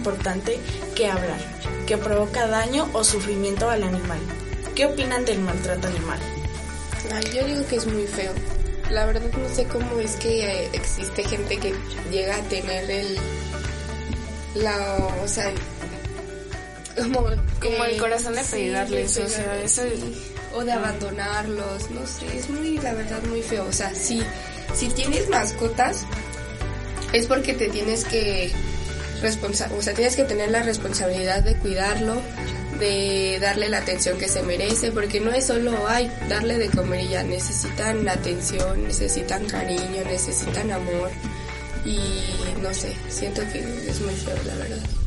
Importante 0.01 0.57
que 0.95 1.07
hablar, 1.07 1.37
que 1.85 1.95
provoca 1.95 2.47
daño 2.47 2.89
o 2.93 3.03
sufrimiento 3.03 3.69
al 3.69 3.83
animal. 3.83 4.17
¿Qué 4.73 4.87
opinan 4.87 5.25
del 5.25 5.39
maltrato 5.41 5.87
animal? 5.87 6.17
Ay, 7.13 7.23
yo 7.35 7.45
digo 7.45 7.67
que 7.67 7.75
es 7.75 7.85
muy 7.85 8.07
feo. 8.07 8.31
La 8.89 9.05
verdad 9.05 9.21
no 9.37 9.55
sé 9.55 9.65
cómo 9.65 9.99
es 9.99 10.15
que 10.15 10.43
eh, 10.43 10.69
existe 10.73 11.23
gente 11.23 11.57
que 11.57 11.75
llega 12.11 12.35
a 12.35 12.41
tener 12.43 12.89
el... 12.89 13.15
La... 14.55 14.97
O 15.23 15.27
sea... 15.27 15.51
Como, 16.97 17.21
Como 17.61 17.85
el 17.85 17.97
corazón 17.99 18.33
de 18.35 18.43
sí, 18.43 18.51
pegarles, 18.53 19.15
de 19.15 19.23
o 19.23 19.29
sea, 19.29 19.61
eso- 19.63 19.83
sí. 19.83 20.27
O 20.53 20.65
de 20.65 20.71
abandonarlos, 20.73 21.89
no 21.91 22.05
sé, 22.05 22.37
es 22.37 22.49
muy, 22.49 22.77
la 22.79 22.93
verdad, 22.93 23.21
muy 23.29 23.41
feo. 23.41 23.65
O 23.65 23.71
sea, 23.71 23.93
si, 23.95 24.21
si 24.75 24.89
tienes 24.89 25.29
mascotas, 25.29 26.01
es 27.13 27.25
porque 27.27 27.53
te 27.53 27.69
tienes 27.69 28.03
que 28.03 28.51
responsa 29.21 29.69
o 29.77 29.81
sea, 29.81 29.93
tienes 29.93 30.15
que 30.15 30.23
tener 30.23 30.49
la 30.51 30.63
responsabilidad 30.63 31.43
de 31.43 31.55
cuidarlo, 31.55 32.21
de 32.79 33.37
darle 33.39 33.69
la 33.69 33.79
atención 33.79 34.17
que 34.17 34.27
se 34.27 34.41
merece, 34.43 34.91
porque 34.91 35.19
no 35.19 35.31
es 35.31 35.45
solo, 35.45 35.87
ay, 35.87 36.11
darle 36.29 36.57
de 36.57 36.69
comer 36.69 37.01
y 37.05 37.09
ya, 37.09 37.23
necesitan 37.23 38.07
atención, 38.09 38.83
necesitan 38.83 39.45
cariño, 39.45 40.03
necesitan 40.05 40.71
amor 40.71 41.11
y 41.85 41.99
no 42.61 42.73
sé, 42.73 42.93
siento 43.09 43.41
que 43.51 43.59
es 43.59 44.01
muy 44.01 44.13
feo, 44.13 44.35
la 44.45 44.55
verdad. 44.55 45.00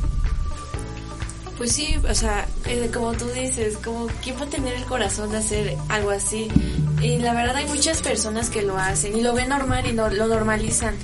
Pues 1.57 1.73
sí, 1.73 1.97
o 2.09 2.15
sea, 2.15 2.49
como 2.93 3.13
tú 3.13 3.29
dices, 3.29 3.77
como 3.77 4.09
quién 4.23 4.37
va 4.37 4.45
a 4.45 4.49
tener 4.49 4.75
el 4.75 4.85
corazón 4.85 5.31
de 5.31 5.39
hacer 5.39 5.77
algo 5.89 6.11
así. 6.11 6.49
Y 7.01 7.19
la 7.19 7.33
verdad 7.33 7.57
hay 7.57 7.67
muchas 7.67 8.01
personas 8.03 8.51
que 8.51 8.63
lo 8.63 8.77
hacen 8.77 9.17
y 9.17 9.21
lo 9.21 9.35
ven 9.35 9.51
normal 9.51 9.87
y 9.87 9.93
no, 9.93 10.09
lo 10.09 10.27
normalizan. 10.27 10.97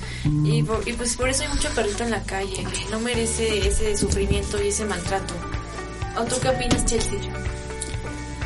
Y, 0.45 0.59
y 0.59 0.93
pues 0.95 1.17
por 1.17 1.29
eso 1.29 1.43
hay 1.45 1.49
mucho 1.49 1.69
perrito 1.71 2.03
en 2.03 2.11
la 2.11 2.23
calle 2.25 2.65
que 2.65 2.91
no 2.91 2.99
merece 3.01 3.69
ese 3.69 3.97
sufrimiento 3.97 4.63
y 4.63 4.69
ese 4.69 4.85
maltrato. 4.85 5.35
¿O 6.19 6.25
tú 6.25 6.37
qué 6.41 6.49
opinas, 6.49 6.85
Chelsea? 6.85 7.19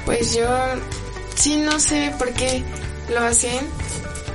Pues 0.05 0.35
yo 0.35 0.47
sí 1.37 1.57
no 1.57 1.79
sé 1.81 2.15
por 2.19 2.33
qué 2.35 2.63
lo 3.13 3.21
hacen. 3.21 3.67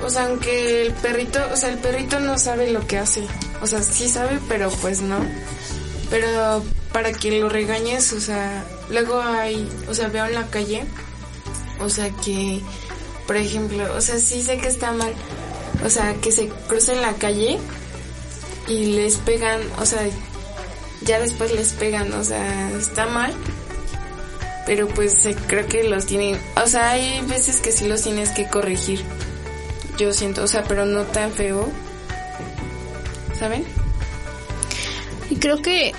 O 0.04 0.10
sea, 0.10 0.26
aunque 0.26 0.86
el 0.86 0.92
perrito, 0.94 1.38
o 1.52 1.56
sea, 1.56 1.70
el 1.70 1.78
perrito 1.78 2.18
no 2.20 2.38
sabe 2.38 2.70
lo 2.70 2.86
que 2.86 2.98
hace. 2.98 3.22
O 3.62 3.66
sea, 3.66 3.82
sí 3.82 4.08
sabe, 4.08 4.40
pero 4.48 4.70
pues 4.70 5.02
no. 5.02 5.18
Pero 6.08 6.64
para 6.92 7.12
que 7.12 7.38
lo 7.40 7.48
regañes, 7.48 8.12
o 8.12 8.20
sea, 8.20 8.64
luego 8.90 9.20
hay, 9.20 9.68
o 9.88 9.94
sea, 9.94 10.08
veo 10.08 10.26
en 10.26 10.34
la 10.34 10.46
calle, 10.48 10.84
o 11.80 11.88
sea, 11.88 12.10
que, 12.10 12.60
por 13.26 13.36
ejemplo, 13.36 13.84
o 13.96 14.00
sea, 14.00 14.18
sí 14.18 14.42
sé 14.42 14.58
que 14.58 14.68
está 14.68 14.92
mal, 14.92 15.12
o 15.84 15.88
sea, 15.90 16.14
que 16.14 16.32
se 16.32 16.48
crucen 16.68 17.00
la 17.00 17.14
calle 17.14 17.58
y 18.66 18.86
les 18.92 19.16
pegan, 19.16 19.60
o 19.78 19.86
sea, 19.86 20.00
ya 21.02 21.20
después 21.20 21.52
les 21.52 21.72
pegan, 21.72 22.12
o 22.12 22.24
sea, 22.24 22.70
está 22.72 23.06
mal, 23.06 23.32
pero 24.66 24.88
pues 24.88 25.24
eh, 25.26 25.36
creo 25.46 25.66
que 25.66 25.84
los 25.84 26.06
tienen, 26.06 26.40
o 26.62 26.66
sea, 26.66 26.90
hay 26.90 27.20
veces 27.22 27.60
que 27.60 27.72
sí 27.72 27.86
los 27.86 28.02
tienes 28.02 28.30
que 28.30 28.48
corregir, 28.48 29.02
yo 29.96 30.12
siento, 30.12 30.42
o 30.42 30.48
sea, 30.48 30.64
pero 30.64 30.86
no 30.86 31.04
tan 31.04 31.30
feo, 31.32 31.68
¿saben? 33.38 33.64
Y 35.30 35.36
creo 35.36 35.62
que, 35.62 35.92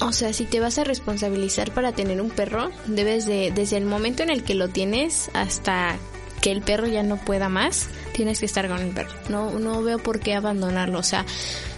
o 0.00 0.12
sea, 0.12 0.32
si 0.32 0.44
te 0.44 0.60
vas 0.60 0.78
a 0.78 0.84
responsabilizar 0.84 1.72
para 1.72 1.92
tener 1.92 2.20
un 2.20 2.30
perro, 2.30 2.70
debes 2.86 3.26
de, 3.26 3.52
desde 3.54 3.76
el 3.76 3.86
momento 3.86 4.22
en 4.22 4.30
el 4.30 4.42
que 4.42 4.54
lo 4.54 4.68
tienes 4.68 5.30
hasta 5.34 5.98
que 6.40 6.50
el 6.50 6.60
perro 6.60 6.86
ya 6.86 7.02
no 7.02 7.16
pueda 7.16 7.48
más, 7.48 7.88
tienes 8.12 8.38
que 8.40 8.46
estar 8.46 8.68
con 8.68 8.78
el 8.78 8.90
perro. 8.90 9.14
No, 9.30 9.58
no 9.58 9.82
veo 9.82 9.98
por 9.98 10.20
qué 10.20 10.34
abandonarlo. 10.34 10.98
O 10.98 11.02
sea, 11.02 11.24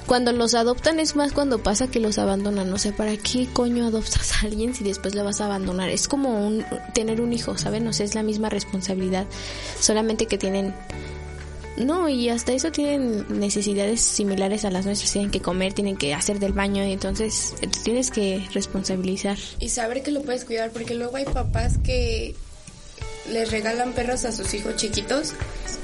cuando 0.07 0.33
los 0.33 0.55
adoptan 0.55 0.99
es 0.99 1.15
más 1.15 1.33
cuando 1.33 1.63
pasa 1.63 1.89
que 1.89 2.01
los 2.01 2.19
abandonan. 2.19 2.73
O 2.73 2.79
sea, 2.79 2.91
¿para 2.91 3.17
qué 3.17 3.47
coño 3.53 3.87
adoptas 3.87 4.33
a 4.33 4.47
alguien 4.47 4.75
si 4.75 4.83
después 4.83 5.15
lo 5.15 5.23
vas 5.23 5.41
a 5.41 5.45
abandonar? 5.45 5.89
Es 5.91 6.09
como 6.09 6.47
un, 6.47 6.65
tener 6.95 7.21
un 7.21 7.33
hijo, 7.33 7.57
¿saben? 7.59 7.87
O 7.87 7.93
sea, 7.93 8.07
es 8.07 8.15
la 8.15 8.23
misma 8.23 8.49
responsabilidad. 8.49 9.27
Solamente 9.79 10.27
que 10.27 10.39
tienen 10.39 10.75
no, 11.77 12.09
y 12.09 12.29
hasta 12.29 12.53
eso 12.53 12.71
tienen 12.73 13.27
necesidades 13.41 14.01
similares 14.01 14.65
a 14.65 14.71
las 14.71 14.87
nuestras. 14.87 15.13
Tienen 15.13 15.31
que 15.31 15.41
comer, 15.41 15.73
tienen 15.75 15.97
que 15.97 16.15
hacer 16.15 16.39
del 16.39 16.53
baño, 16.53 16.85
y 16.87 16.93
entonces 16.93 17.55
eh, 17.61 17.67
te 17.69 17.81
tienes 17.81 18.11
que 18.11 18.47
responsabilizar. 18.53 19.37
Y 19.61 19.69
saber 19.69 20.03
que 20.03 20.11
lo 20.11 20.23
puedes 20.23 20.45
cuidar, 20.45 20.71
porque 20.71 20.95
luego 20.95 21.17
hay 21.17 21.25
papás 21.25 21.75
que 21.85 22.35
les 23.31 23.51
regalan 23.51 23.93
perros 23.93 24.25
a 24.25 24.33
sus 24.33 24.55
hijos 24.55 24.77
chiquitos 24.77 25.33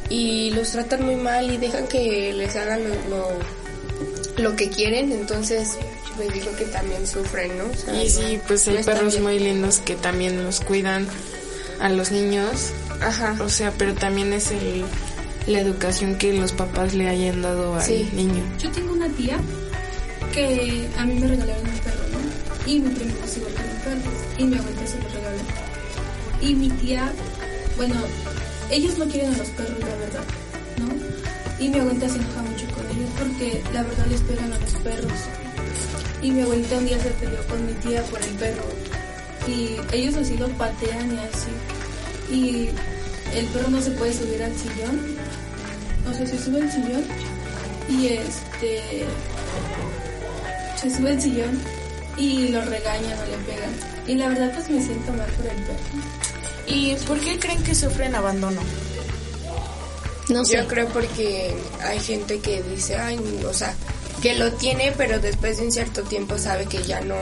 y 0.08 0.50
los 0.50 0.70
tratan 0.70 1.04
muy 1.04 1.16
mal 1.16 1.50
y 1.52 1.56
dejan 1.56 1.88
que 1.88 2.32
les 2.32 2.54
hagan 2.54 2.80
lo, 2.88 2.94
lo, 3.08 4.42
lo 4.50 4.56
que 4.56 4.68
quieren, 4.68 5.10
entonces 5.10 5.70
pues 6.16 6.32
digo 6.32 6.54
que 6.56 6.66
también 6.66 7.04
sufren, 7.06 7.56
¿no? 7.58 7.64
O 7.64 7.74
sea, 7.74 8.04
Y 8.04 8.08
sí, 8.10 8.38
pues 8.46 8.68
no 8.68 8.76
hay 8.78 8.84
perros 8.84 9.14
bien. 9.14 9.22
muy 9.24 9.38
lindos 9.40 9.78
que 9.78 9.96
también 9.96 10.44
los 10.44 10.60
cuidan 10.60 11.08
a 11.80 11.88
los 11.88 12.12
niños. 12.12 12.70
Ajá. 13.00 13.36
O 13.42 13.48
sea, 13.48 13.72
pero 13.76 13.94
también 13.94 14.32
es 14.32 14.50
el, 14.52 14.84
la 15.46 15.60
educación 15.60 16.16
que 16.16 16.32
los 16.32 16.52
papás 16.52 16.94
le 16.94 17.08
hayan 17.08 17.42
dado 17.42 17.74
al 17.74 17.82
Sí. 17.82 18.08
niño. 18.14 18.42
Yo 18.60 18.70
tengo 18.70 18.92
una 18.92 19.08
tía 19.08 19.38
que 20.32 20.88
a 20.96 21.04
mí 21.04 21.14
me 21.14 21.26
regalaron 21.28 21.68
un 21.68 21.78
perro, 21.78 22.04
¿no? 22.12 22.70
Y 22.70 22.78
mi 22.80 22.90
primo 22.90 23.14
pues 23.20 23.36
igual 23.36 23.52
tiene 23.54 23.72
un 23.72 23.80
perro. 23.80 24.10
Y 24.38 24.44
mi 24.44 24.56
abuelita 24.56 24.86
se 24.86 24.96
lo 24.98 25.08
regaló. 25.08 25.42
Y 26.40 26.54
mi 26.54 26.70
tía, 26.70 27.12
bueno, 27.76 27.94
ellos 28.70 28.98
no 28.98 29.04
quieren 29.06 29.34
a 29.34 29.38
los 29.38 29.48
perros, 29.48 29.78
la 29.80 29.96
verdad, 29.96 30.24
¿no? 30.78 31.64
Y 31.64 31.68
mi 31.68 31.78
abuelita 31.78 32.08
se 32.08 32.16
enoja 32.16 32.42
mucho 32.42 32.66
con 32.74 32.86
ellos 32.86 33.10
porque 33.18 33.62
la 33.74 33.82
verdad 33.82 34.06
les 34.06 34.20
pegan 34.22 34.52
a 34.52 34.58
los 34.58 34.70
perros. 34.82 35.12
Y 36.22 36.30
mi 36.30 36.42
abuelita 36.42 36.78
un 36.78 36.86
día 36.86 36.98
se 37.00 37.10
peleó 37.10 37.44
con 37.48 37.66
mi 37.66 37.72
tía 37.74 38.02
por 38.04 38.20
el 38.22 38.30
perro. 38.36 38.64
Y 39.48 39.76
ellos 39.92 40.14
así 40.16 40.36
lo 40.36 40.48
patean 40.50 41.12
y 41.12 41.18
así. 41.18 42.34
Y 42.34 42.68
el 43.34 43.46
perro 43.46 43.68
no 43.70 43.80
se 43.80 43.90
puede 43.92 44.12
subir 44.12 44.42
al 44.42 44.56
sillón. 44.56 45.16
O 46.08 46.12
sea, 46.12 46.26
se 46.26 46.38
sube 46.38 46.62
al 46.62 46.72
sillón 46.72 47.04
y 47.88 48.06
este 48.08 49.06
se 50.80 50.90
sube 50.94 51.10
al 51.10 51.20
sillón 51.20 51.60
y 52.16 52.48
lo 52.48 52.60
regañan 52.64 53.18
o 53.18 53.26
le 53.26 53.38
pegan. 53.44 53.70
Y 54.06 54.14
la 54.14 54.28
verdad 54.28 54.52
pues 54.54 54.68
me 54.68 54.82
siento 54.82 55.12
mal 55.12 55.28
por 55.30 55.46
el 55.46 55.56
perro. 55.62 56.22
¿Y 56.66 56.94
por 57.06 57.20
qué 57.20 57.38
creen 57.38 57.62
que 57.62 57.74
sufren 57.74 58.14
abandono? 58.14 58.60
No 60.28 60.44
Yo 60.44 60.66
creo 60.68 60.88
porque 60.88 61.54
hay 61.82 62.00
gente 62.00 62.38
que 62.40 62.62
dice, 62.62 62.96
ay, 62.96 63.18
o 63.46 63.52
sea, 63.52 63.74
que 64.22 64.34
lo 64.36 64.52
tiene, 64.52 64.92
pero 64.96 65.18
después 65.18 65.58
de 65.58 65.64
un 65.64 65.72
cierto 65.72 66.02
tiempo 66.02 66.38
sabe 66.38 66.66
que 66.66 66.82
ya 66.82 67.00
no, 67.00 67.16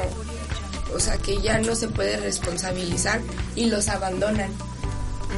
o 0.94 1.00
sea, 1.00 1.16
que 1.16 1.40
ya 1.40 1.58
no 1.60 1.74
se 1.74 1.88
puede 1.88 2.18
responsabilizar 2.18 3.20
y 3.56 3.66
los 3.66 3.88
abandonan. 3.88 4.52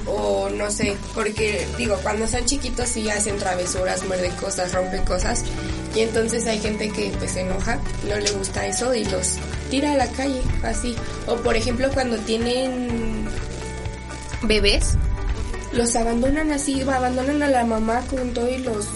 O 0.06 0.49
no 0.50 0.71
sé, 0.71 0.97
porque 1.14 1.66
digo, 1.78 1.97
cuando 2.02 2.26
son 2.26 2.44
chiquitos 2.44 2.88
sí 2.88 3.09
hacen 3.09 3.38
travesuras, 3.38 4.04
muerden 4.04 4.32
cosas, 4.32 4.73
rompen 4.73 5.04
cosas. 5.04 5.44
Y 5.94 6.00
entonces 6.00 6.47
hay 6.47 6.59
gente 6.59 6.90
que 6.90 7.12
pues 7.18 7.32
se 7.32 7.42
enoja, 7.42 7.78
no 8.09 8.16
le 8.16 8.30
gusta 8.32 8.66
eso 8.66 8.94
y 8.94 9.04
los 9.04 9.37
tira 9.71 9.92
a 9.92 9.97
la 9.97 10.09
calle, 10.09 10.42
así. 10.62 10.94
O 11.26 11.37
por 11.37 11.56
ejemplo 11.56 11.90
cuando 11.92 12.16
tienen 12.18 13.28
bebés, 14.42 14.97
los 15.73 15.94
abandonan 15.97 16.50
así, 16.52 16.82
abandonan 16.82 17.42
a 17.42 17.49
la 17.49 17.64
mamá 17.64 18.02
con 18.11 18.32
todo 18.32 18.50
y 18.50 18.59
los, 18.59 18.87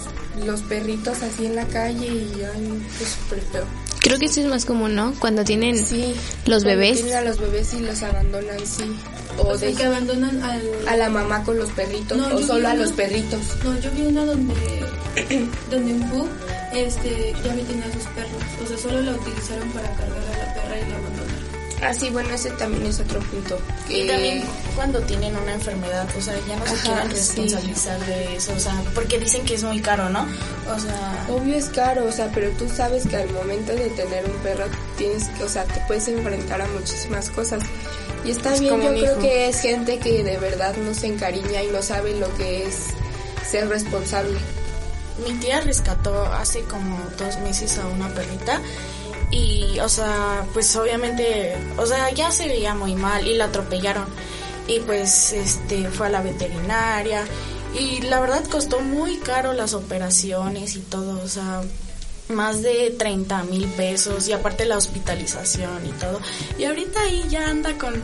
los 0.44 0.62
perritos 0.62 1.22
así 1.22 1.46
en 1.46 1.56
la 1.56 1.66
calle 1.66 2.06
y 2.06 2.42
ay, 2.42 2.82
es 3.00 3.08
súper 3.08 3.40
feo. 3.52 3.64
Creo 4.00 4.18
que 4.18 4.26
eso 4.26 4.40
es 4.40 4.46
más 4.46 4.64
común, 4.64 4.94
¿no? 4.94 5.14
Cuando 5.18 5.42
tienen 5.42 5.74
los 5.74 5.86
Cuando 6.44 6.68
bebés. 6.68 6.96
Tienen 7.02 7.14
a 7.14 7.22
los 7.22 7.40
bebés 7.40 7.74
y 7.74 7.80
los 7.80 8.02
abandonan, 8.02 8.58
sí. 8.64 8.84
O, 9.38 9.48
O 9.48 9.58
sea, 9.58 9.68
de 9.68 9.74
que 9.74 9.84
abandonan 9.84 10.42
al... 10.42 10.62
a 10.88 10.96
la 10.96 11.08
mamá 11.10 11.44
con 11.44 11.58
los 11.58 11.70
perritos, 11.70 12.16
No, 12.16 12.34
o 12.34 12.42
solo 12.42 12.68
a 12.68 12.74
los 12.74 12.92
perritos. 12.92 13.40
No, 13.64 13.78
yo 13.80 13.90
vi 13.92 14.02
una 14.06 14.24
donde, 14.24 14.54
donde 15.70 15.92
un 15.94 16.10
bug 16.10 16.28
este, 16.72 17.34
ya 17.44 17.54
me 17.54 17.62
tenía 17.62 17.92
sus 17.92 18.04
perros. 18.14 18.42
O 18.62 18.66
sea, 18.66 18.78
solo 18.78 19.00
la 19.00 19.12
utilizaron 19.12 19.68
para 19.70 19.88
cargar 19.94 20.18
a 20.18 20.46
la 20.46 20.54
perra 20.54 20.76
y 20.78 20.90
la 20.90 20.96
abandonaron. 20.96 21.15
Ah, 21.82 21.92
sí, 21.92 22.08
bueno, 22.10 22.30
ese 22.30 22.50
también 22.52 22.86
es 22.86 22.98
otro 23.00 23.20
punto. 23.20 23.58
Y 23.88 24.06
también 24.06 24.42
cuando 24.74 25.00
tienen 25.00 25.36
una 25.36 25.54
enfermedad, 25.54 26.08
o 26.16 26.20
sea, 26.20 26.34
ya 26.48 26.56
no 26.56 26.66
se 26.66 26.74
quieren 26.82 27.10
sí. 27.10 27.14
responsabilizar 27.16 28.06
de 28.06 28.36
eso, 28.36 28.52
o 28.54 28.58
sea, 28.58 28.82
porque 28.94 29.18
dicen 29.18 29.44
que 29.44 29.54
es 29.54 29.62
muy 29.62 29.80
caro, 29.80 30.08
¿no? 30.08 30.26
O 30.74 30.78
sea, 30.80 31.26
Obvio 31.28 31.54
es 31.56 31.66
caro, 31.66 32.06
o 32.06 32.12
sea, 32.12 32.30
pero 32.32 32.50
tú 32.52 32.68
sabes 32.68 33.06
que 33.06 33.16
al 33.16 33.30
momento 33.30 33.72
de 33.74 33.90
tener 33.90 34.24
un 34.24 34.36
perro 34.42 34.64
tienes 34.96 35.28
que, 35.28 35.44
o 35.44 35.48
sea, 35.48 35.64
te 35.64 35.80
puedes 35.86 36.08
enfrentar 36.08 36.62
a 36.62 36.66
muchísimas 36.68 37.28
cosas. 37.30 37.62
Y 38.24 38.30
está 38.30 38.54
Es 38.54 38.60
bien, 38.60 38.80
yo 38.80 38.88
creo 38.88 39.12
hijo. 39.12 39.20
que 39.20 39.48
es 39.48 39.60
gente 39.60 39.98
que 39.98 40.24
de 40.24 40.38
verdad 40.38 40.74
no 40.76 40.94
se 40.94 41.06
encariña 41.08 41.62
y 41.62 41.68
no 41.68 41.82
sabe 41.82 42.14
lo 42.18 42.34
que 42.36 42.66
es 42.66 42.74
ser 43.48 43.68
responsable. 43.68 44.38
mi 45.26 45.34
tía 45.34 45.60
rescató 45.60 46.24
hace 46.32 46.62
como 46.62 46.98
dos 47.18 47.38
meses 47.40 47.78
a 47.78 47.86
una 47.86 48.08
perrita 48.08 48.60
y, 49.30 49.78
o 49.80 49.88
sea, 49.88 50.46
pues 50.52 50.74
obviamente, 50.76 51.56
o 51.76 51.86
sea, 51.86 52.10
ya 52.10 52.30
se 52.30 52.46
veía 52.48 52.74
muy 52.74 52.94
mal 52.94 53.26
y 53.26 53.34
la 53.34 53.46
atropellaron 53.46 54.06
y 54.68 54.80
pues, 54.80 55.32
este, 55.32 55.88
fue 55.90 56.06
a 56.08 56.10
la 56.10 56.22
veterinaria 56.22 57.24
y 57.78 58.00
la 58.02 58.20
verdad 58.20 58.44
costó 58.50 58.80
muy 58.80 59.16
caro 59.18 59.52
las 59.52 59.74
operaciones 59.74 60.76
y 60.76 60.80
todo, 60.80 61.20
o 61.22 61.28
sea, 61.28 61.62
más 62.28 62.62
de 62.62 62.90
30 62.98 63.44
mil 63.44 63.66
pesos 63.68 64.26
y 64.28 64.32
aparte 64.32 64.64
la 64.64 64.76
hospitalización 64.76 65.86
y 65.86 65.90
todo. 65.92 66.20
Y 66.58 66.64
ahorita 66.64 67.00
ahí 67.02 67.24
ya 67.28 67.48
anda 67.48 67.76
con 67.78 67.94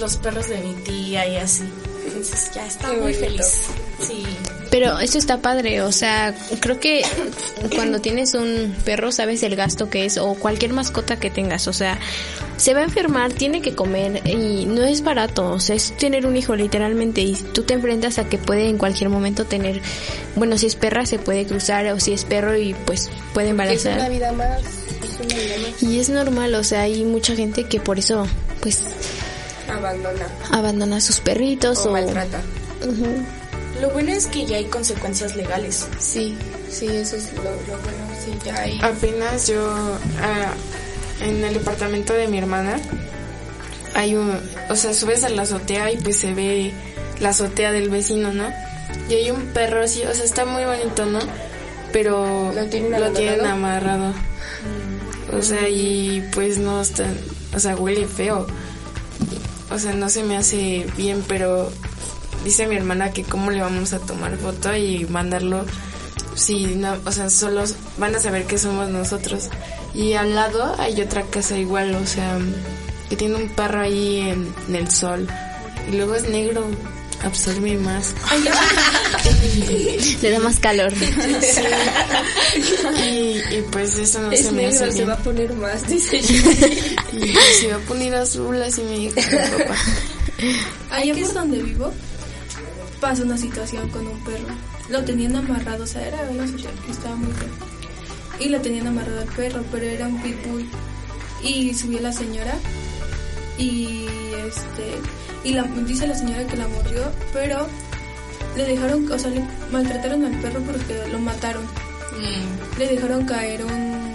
los 0.00 0.16
perros 0.18 0.48
de 0.48 0.58
mi 0.58 0.74
tía 0.82 1.26
y 1.26 1.36
así. 1.36 1.64
Entonces 2.06 2.50
ya 2.54 2.66
está 2.66 2.90
Qué 2.90 2.96
muy 2.96 3.12
bonito. 3.12 3.20
feliz. 3.20 3.52
Sí. 4.00 4.24
Pero 4.70 4.98
eso 4.98 5.16
está 5.18 5.38
padre, 5.38 5.80
o 5.82 5.92
sea, 5.92 6.34
creo 6.60 6.80
que 6.80 7.02
cuando 7.74 8.00
tienes 8.00 8.34
un 8.34 8.74
perro 8.84 9.12
sabes 9.12 9.42
el 9.42 9.54
gasto 9.56 9.88
que 9.88 10.04
es 10.04 10.18
o 10.18 10.34
cualquier 10.34 10.72
mascota 10.72 11.18
que 11.18 11.30
tengas, 11.30 11.68
o 11.68 11.72
sea, 11.72 11.98
se 12.56 12.74
va 12.74 12.80
a 12.80 12.84
enfermar, 12.84 13.32
tiene 13.32 13.62
que 13.62 13.74
comer 13.74 14.26
y 14.26 14.66
no 14.66 14.82
es 14.82 15.02
barato, 15.02 15.52
o 15.52 15.60
sea, 15.60 15.76
es 15.76 15.96
tener 15.96 16.26
un 16.26 16.36
hijo 16.36 16.56
literalmente 16.56 17.20
y 17.20 17.34
tú 17.34 17.62
te 17.62 17.74
enfrentas 17.74 18.18
a 18.18 18.24
que 18.24 18.38
puede 18.38 18.68
en 18.68 18.76
cualquier 18.76 19.08
momento 19.08 19.44
tener, 19.44 19.80
bueno, 20.34 20.58
si 20.58 20.66
es 20.66 20.74
perra 20.74 21.06
se 21.06 21.18
puede 21.18 21.46
cruzar 21.46 21.86
o 21.88 22.00
si 22.00 22.12
es 22.12 22.24
perro 22.24 22.56
y 22.56 22.74
pues 22.74 23.08
puede 23.34 23.48
Es 23.50 23.54
una 23.54 23.62
embarazar. 23.64 24.10
vida 24.10 24.32
más, 24.32 24.60
es 24.60 25.24
una 25.24 25.34
vida 25.36 25.54
más. 25.70 25.82
Y 25.82 26.00
es 26.00 26.08
normal, 26.08 26.54
o 26.56 26.64
sea, 26.64 26.82
hay 26.82 27.04
mucha 27.04 27.36
gente 27.36 27.64
que 27.64 27.78
por 27.80 27.98
eso 27.98 28.26
pues 28.60 28.82
Abandona 29.68 30.26
abandona 30.52 30.96
a 30.96 31.00
sus 31.00 31.20
perritos 31.20 31.78
o 31.78 31.90
o, 31.90 31.92
maltrata. 31.92 32.40
Ujú. 32.82 33.06
Lo 33.80 33.90
bueno 33.90 34.12
es 34.12 34.26
que 34.26 34.46
ya 34.46 34.56
hay 34.56 34.64
consecuencias 34.66 35.36
legales. 35.36 35.86
Sí, 35.98 36.36
sí, 36.70 36.86
eso 36.86 37.16
es 37.16 37.32
lo, 37.34 37.42
lo 37.42 37.78
bueno, 37.82 38.06
sí, 38.24 38.32
ya 38.44 38.56
hay. 38.60 38.78
Apenas 38.82 39.48
yo, 39.48 39.66
ah, 40.20 40.54
en 41.20 41.44
el 41.44 41.54
departamento 41.54 42.12
de 42.12 42.28
mi 42.28 42.38
hermana, 42.38 42.80
hay 43.94 44.14
un, 44.14 44.38
o 44.68 44.76
sea, 44.76 44.94
subes 44.94 45.24
a 45.24 45.28
la 45.28 45.42
azotea 45.42 45.90
y 45.92 45.96
pues 45.98 46.16
se 46.18 46.34
ve 46.34 46.72
la 47.20 47.30
azotea 47.30 47.72
del 47.72 47.88
vecino, 47.90 48.32
¿no? 48.32 48.52
Y 49.08 49.14
hay 49.14 49.30
un 49.30 49.46
perro 49.46 49.82
así, 49.82 50.02
o 50.02 50.14
sea, 50.14 50.24
está 50.24 50.44
muy 50.44 50.64
bonito, 50.64 51.06
¿no? 51.06 51.18
Pero 51.92 52.52
¿Lo 52.54 52.66
tienen 52.66 53.00
lo 53.00 53.10
tienen 53.12 53.46
amarrado. 53.46 54.12
O 55.32 55.42
sea, 55.42 55.68
y 55.68 56.28
pues 56.32 56.58
no 56.58 56.80
está, 56.80 57.06
o 57.54 57.58
sea, 57.58 57.76
huele 57.76 58.06
feo. 58.06 58.46
O 59.70 59.78
sea, 59.78 59.92
no 59.94 60.08
se 60.08 60.22
me 60.22 60.36
hace 60.36 60.86
bien, 60.96 61.24
pero 61.26 61.72
dice 62.46 62.68
mi 62.68 62.76
hermana 62.76 63.10
que 63.10 63.24
cómo 63.24 63.50
le 63.50 63.60
vamos 63.60 63.92
a 63.92 63.98
tomar 63.98 64.38
foto 64.38 64.74
y 64.76 65.04
mandarlo 65.06 65.66
si 66.36 66.76
no, 66.76 66.96
o 67.04 67.10
sea, 67.10 67.28
solo 67.28 67.64
van 67.98 68.14
a 68.14 68.20
saber 68.20 68.46
que 68.46 68.56
somos 68.56 68.88
nosotros. 68.88 69.48
Y 69.94 70.12
al 70.12 70.34
lado 70.34 70.76
hay 70.78 71.00
otra 71.00 71.22
casa 71.24 71.58
igual, 71.58 71.92
o 71.96 72.06
sea, 72.06 72.38
que 73.08 73.16
tiene 73.16 73.34
un 73.34 73.48
perro 73.48 73.80
ahí 73.80 74.20
en, 74.20 74.54
en 74.68 74.76
el 74.76 74.88
sol. 74.90 75.26
Y 75.90 75.96
luego 75.96 76.14
es 76.14 76.28
negro, 76.28 76.68
absorbe 77.24 77.78
más. 77.78 78.14
le 80.22 80.30
da 80.30 80.38
más 80.38 80.60
calor. 80.60 80.92
Y, 83.02 83.38
y 83.56 83.64
pues 83.72 83.96
eso 83.96 84.20
no 84.20 84.30
es 84.30 84.44
se 84.44 84.52
me 84.52 84.66
hace 84.66 84.78
negro, 84.80 84.92
se 84.92 84.98
bien. 84.98 85.08
va 85.08 85.14
a 85.14 85.18
poner 85.18 85.52
más, 85.54 85.86
dice 85.88 86.18
Y 86.18 87.34
se 87.60 87.68
va 87.68 87.76
a 87.76 87.80
poner 87.88 88.14
azul, 88.14 88.62
así 88.62 88.82
me 88.82 88.98
dijo 88.98 89.16
mi 89.16 89.58
papá. 89.58 89.74
Allá 90.90 91.14
por 91.14 91.32
donde 91.32 91.62
vivo 91.62 91.92
pasa 93.00 93.22
una 93.22 93.38
situación 93.38 93.88
con 93.90 94.06
un 94.06 94.18
perro. 94.20 94.54
Lo 94.88 95.04
tenían 95.04 95.36
amarrado, 95.36 95.84
o 95.84 95.86
sea, 95.86 96.06
era 96.06 96.18
una 96.30 96.46
situación 96.46 96.74
que 96.84 96.92
estaba 96.92 97.16
muy 97.16 97.32
fea. 97.32 97.48
Y 98.38 98.48
lo 98.48 98.60
tenían 98.60 98.86
amarrado 98.86 99.20
al 99.20 99.28
perro, 99.28 99.64
pero 99.70 99.84
era 99.84 100.06
un 100.08 100.20
pitbull. 100.22 100.66
Y 101.42 101.74
subió 101.74 102.00
la 102.00 102.12
señora 102.12 102.54
y 103.58 104.06
este 104.46 105.00
y 105.44 105.52
la, 105.52 105.62
dice 105.62 106.06
la 106.06 106.14
señora 106.14 106.46
que 106.46 106.56
la 106.56 106.66
mordió, 106.68 107.02
pero 107.32 107.66
le 108.56 108.64
dejaron, 108.64 109.10
o 109.10 109.18
sea, 109.18 109.30
le 109.30 109.42
maltrataron 109.70 110.24
al 110.24 110.40
perro 110.40 110.60
porque 110.60 111.08
lo 111.10 111.18
mataron. 111.18 111.64
Le 112.78 112.86
dejaron 112.86 113.26
caer 113.26 113.64
un 113.64 114.14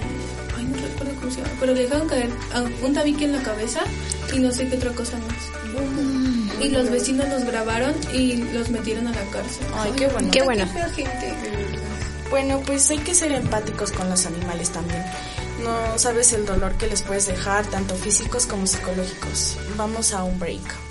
ay 0.58 0.66
no 0.66 0.76
recuerdo 0.76 1.14
cómo 1.20 1.32
se 1.32 1.42
llama, 1.42 1.54
pero 1.60 1.74
le 1.74 1.84
dejaron 1.84 2.08
caer 2.08 2.30
un 2.84 2.94
tabique 2.94 3.26
en 3.26 3.34
la 3.34 3.44
cabeza 3.44 3.82
y 4.34 4.40
no 4.40 4.52
sé 4.52 4.68
qué 4.68 4.76
otra 4.76 4.92
cosa 4.92 5.18
más. 5.20 6.11
Y 6.62 6.70
los 6.70 6.90
vecinos 6.90 7.28
los 7.30 7.44
grabaron 7.44 7.96
y 8.14 8.38
los 8.38 8.70
metieron 8.70 9.08
a 9.08 9.12
la 9.12 9.24
cárcel. 9.32 9.66
Ay, 9.76 9.92
qué 9.98 10.08
bueno. 10.08 10.32
Qué 10.32 10.42
bueno. 10.44 10.66
Bueno, 12.30 12.62
pues 12.66 12.90
hay 12.90 13.00
que 13.00 13.14
ser 13.14 13.32
empáticos 13.32 13.92
con 13.92 14.10
los 14.10 14.26
animales 14.26 14.70
también. 14.70 15.04
No 15.64 15.98
sabes 15.98 16.34
el 16.34 16.46
dolor 16.46 16.74
que 16.74 16.88
les 16.88 17.02
puedes 17.02 17.28
dejar, 17.28 17.66
tanto 17.68 17.96
físicos 17.96 18.46
como 18.46 18.66
psicológicos. 18.66 19.58
Vamos 19.76 20.14
a 20.14 20.24
un 20.24 20.40
break. 20.40 20.91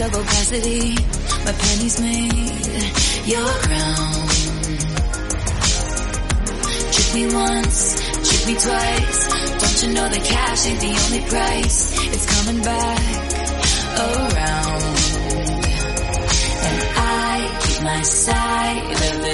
Of 0.00 0.12
opacity. 0.12 0.94
My 1.44 1.52
pennies 1.52 2.00
made 2.00 3.26
your 3.26 3.46
crown. 3.46 4.26
Trick 6.94 7.14
me 7.14 7.24
once, 7.32 7.94
trick 8.28 8.46
me 8.48 8.54
twice. 8.54 9.20
Don't 9.60 9.82
you 9.82 9.94
know 9.94 10.08
that 10.08 10.24
cash 10.24 10.66
ain't 10.66 10.80
the 10.80 10.92
only 11.04 11.22
price? 11.30 11.76
It's 12.12 12.26
coming 12.34 12.62
back 12.64 12.98
around. 14.02 14.82
And 16.66 16.78
I 16.96 17.58
keep 17.62 17.82
my 17.84 18.02
side 18.02 18.90
of 18.90 19.22
the 19.22 19.33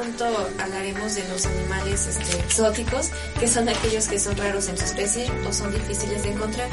Punto 0.00 0.24
hablaremos 0.58 1.14
de 1.14 1.28
los 1.28 1.44
animales 1.44 2.06
este, 2.06 2.38
exóticos, 2.38 3.10
que 3.38 3.46
son 3.46 3.68
aquellos 3.68 4.08
que 4.08 4.18
son 4.18 4.36
raros 4.36 4.68
en 4.68 4.78
su 4.78 4.84
especie 4.84 5.30
o 5.46 5.52
son 5.52 5.72
difíciles 5.72 6.22
de 6.22 6.30
encontrar. 6.30 6.68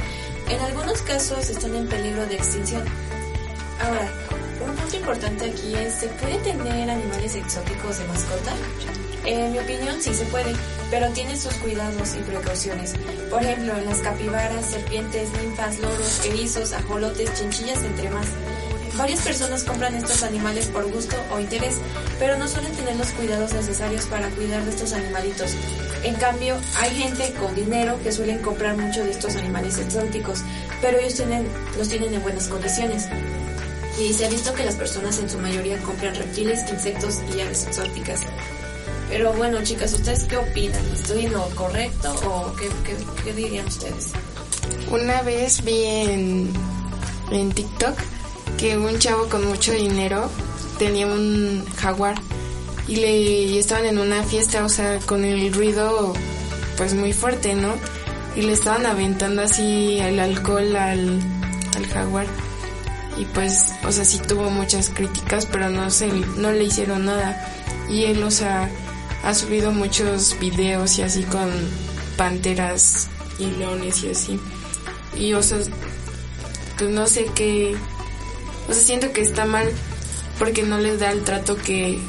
En 0.50 0.60
algunos 0.62 1.02
casos 1.02 1.50
están 1.50 1.76
en 1.76 1.88
peligro 1.88 2.26
de 2.26 2.36
extinción. 2.36 2.84
Ahora, 3.82 4.10
un 4.66 4.76
punto 4.76 4.96
importante 4.96 5.46
aquí 5.46 5.76
es, 5.76 5.94
¿se 5.96 6.08
puede 6.08 6.38
tener 6.38 6.90
animales 6.90 7.36
exóticos 7.36 8.00
de 8.00 8.06
mascota? 8.06 8.54
En 9.26 9.52
mi 9.52 9.60
opinión 9.60 10.02
sí 10.02 10.14
se 10.14 10.24
puede, 10.26 10.54
pero 10.90 11.10
tiene 11.10 11.36
sus 11.36 11.54
cuidados 11.56 12.16
y 12.16 12.20
precauciones. 12.20 12.94
Por 13.30 13.44
ejemplo, 13.44 13.74
las 13.82 13.98
capibaras, 14.00 14.66
serpientes, 14.66 15.30
ninfas, 15.44 15.80
loros, 15.80 16.26
erizos, 16.26 16.72
ajolotes, 16.72 17.34
chinchillas, 17.34 17.84
entre 17.84 18.10
más. 18.10 18.28
Varias 18.98 19.22
personas 19.22 19.64
compran 19.64 19.94
estos 19.96 20.24
animales 20.24 20.68
por 20.68 20.92
gusto 20.92 21.16
o 21.32 21.40
interés, 21.40 21.76
pero 22.20 22.38
no 22.38 22.48
suelen 22.48 22.72
tener 22.74 22.96
los 22.96 23.10
cuidados 23.10 23.54
necesarios 23.54 24.06
para 24.06 24.28
cuidar 24.32 24.64
de 24.64 24.72
estos 24.72 24.92
animalitos. 24.94 25.52
En 26.04 26.16
cambio, 26.16 26.56
hay 26.80 26.96
gente 26.96 27.32
con 27.40 27.54
dinero 27.54 28.00
que 28.04 28.12
suelen 28.12 28.40
comprar 28.40 28.76
mucho 28.76 29.04
de 29.04 29.12
estos 29.12 29.36
animales 29.36 29.78
exóticos, 29.78 30.40
pero 30.82 30.98
ellos 30.98 31.14
tienen, 31.14 31.48
los 31.78 31.88
tienen 31.90 32.14
en 32.14 32.24
buenas 32.24 32.48
condiciones. 32.48 33.08
Y 34.00 34.14
se 34.14 34.26
ha 34.26 34.30
visto 34.30 34.54
que 34.54 34.64
las 34.66 34.76
personas 34.76 35.20
en 35.20 35.30
su 35.30 35.38
mayoría 35.40 35.78
compran 35.80 36.16
reptiles, 36.16 36.60
insectos 36.72 37.20
y 37.36 37.42
aves 37.42 37.66
exóticas. 37.68 38.22
Pero 39.10 39.32
bueno, 39.34 39.64
chicas, 39.64 39.94
¿ustedes 39.94 40.24
qué 40.24 40.38
opinan? 40.38 40.84
¿Estoy 40.94 41.26
en 41.28 41.34
lo 41.34 41.48
correcto 41.56 42.14
o 42.26 42.54
qué, 42.56 42.68
qué- 42.84 43.24
qué 43.24 43.34
dirían 43.34 43.68
ustedes? 43.68 44.08
Una 44.92 45.22
vez 45.22 45.64
vi 45.64 45.84
en, 45.86 46.54
en 47.32 47.52
TikTok 47.52 47.98
que 48.58 48.78
un 48.78 48.98
chavo 49.00 49.30
con 49.30 49.46
mucho 49.48 49.72
dinero 49.72 50.30
tenía 50.78 51.08
un 51.08 51.66
jaguar 51.76 52.16
y 52.88 52.96
le 52.96 53.60
estaban 53.60 53.86
en 53.86 54.00
una 54.00 54.24
fiesta, 54.24 54.64
o 54.64 54.70
sea, 54.70 55.00
con 55.00 55.26
el 55.26 55.54
ruido 55.54 56.14
pues 56.78 56.94
muy 56.94 57.14
fuerte, 57.14 57.56
¿no? 57.56 57.74
Y 58.36 58.42
le 58.42 58.54
estaban 58.54 58.86
aventando 58.86 59.42
así 59.42 60.00
el 60.00 60.20
alcohol 60.20 60.76
al, 60.76 61.20
al 61.76 61.88
jaguar. 61.88 62.28
Y 63.18 63.26
pues, 63.26 63.74
o 63.84 63.92
sea, 63.92 64.06
sí 64.06 64.20
tuvo 64.20 64.50
muchas 64.52 64.90
críticas, 64.90 65.48
pero 65.48 65.70
no 65.70 65.90
se, 65.90 66.08
no 66.38 66.52
le 66.52 66.64
hicieron 66.64 67.06
nada. 67.06 67.52
Y 67.90 68.06
él, 68.06 68.24
o 68.24 68.32
sea, 68.32 68.70
ha 69.24 69.34
subido 69.34 69.72
muchos 69.72 70.38
videos 70.40 71.00
y 71.00 71.02
así 71.02 71.24
con 71.24 71.50
panteras 72.16 73.08
y 73.40 73.48
leones 73.58 74.04
y 74.04 74.12
así. 74.12 74.40
Y, 75.18 75.34
o 75.34 75.42
sea, 75.42 75.58
pues 76.78 76.92
no 76.92 77.08
sé 77.08 77.26
qué, 77.34 77.76
o 78.68 78.74
sea, 78.74 78.84
siento 78.84 79.12
que 79.12 79.22
está 79.22 79.46
mal 79.46 79.70
porque 80.40 80.64
no 80.64 80.78
les 80.78 81.00
da 81.00 81.12
el 81.12 81.24
trato 81.24 81.56
que 81.58 82.00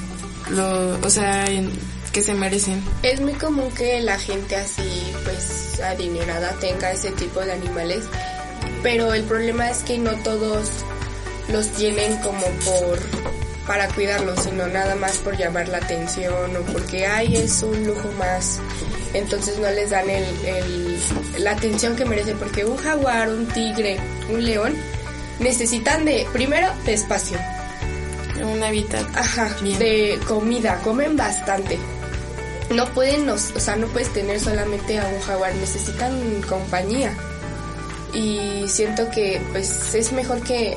lo, 0.51 0.99
o 1.01 1.11
sea, 1.11 1.47
que 2.12 2.23
se 2.23 2.35
merecen. 2.35 2.83
Es 3.03 3.21
muy 3.21 3.35
común 3.35 3.71
que 3.73 4.01
la 4.01 4.18
gente 4.18 4.57
así, 4.57 5.12
pues, 5.25 5.81
adinerada 5.81 6.53
tenga 6.61 6.92
ese 6.92 7.11
tipo 7.12 7.40
de 7.40 7.53
animales, 7.53 8.05
pero 8.83 9.14
el 9.14 9.25
problema 9.25 9.71
es 9.71 9.79
que 9.79 9.99
no 9.99 10.12
todos 10.23 10.68
los 11.53 11.68
tienen 11.73 12.16
como 12.18 12.40
por 12.40 12.99
para 13.66 13.87
cuidarlos, 13.88 14.44
sino 14.44 14.66
nada 14.66 14.94
más 14.94 15.18
por 15.18 15.37
llamar 15.37 15.68
la 15.68 15.77
atención 15.77 16.57
o 16.57 16.61
porque 16.73 17.07
ay 17.07 17.37
es 17.37 17.62
un 17.62 17.87
lujo 17.87 18.11
más. 18.18 18.61
Entonces 19.12 19.59
no 19.59 19.71
les 19.71 19.90
dan 19.90 20.09
el, 20.09 20.99
la 21.38 21.53
atención 21.53 21.94
que 21.94 22.07
merece 22.07 22.35
porque 22.35 22.64
un 22.64 22.77
jaguar, 22.79 23.29
un 23.29 23.47
tigre, 23.47 23.99
un 24.31 24.44
león 24.44 24.75
necesitan 25.40 26.05
de 26.05 26.27
primero 26.33 26.68
de 26.85 26.94
espacio, 26.94 27.38
un 28.42 28.62
hábitat, 28.62 29.05
ajá, 29.16 29.48
de 29.62 30.18
comida, 30.27 30.81
comen 30.85 31.16
bastante. 31.16 31.79
No 32.74 32.85
pueden, 32.92 33.27
los- 33.27 33.51
o 33.57 33.61
sea, 33.61 33.77
no 33.77 33.87
puedes 33.88 34.12
tener 34.12 34.40
solamente 34.40 34.98
a 34.98 35.07
un 35.07 35.20
jaguar, 35.20 35.55
necesitan 35.55 36.42
compañía. 36.48 37.12
Y 38.12 38.64
siento 38.68 39.11
que 39.11 39.40
pues 39.53 39.94
es 39.94 40.12
mejor 40.12 40.40
que, 40.42 40.77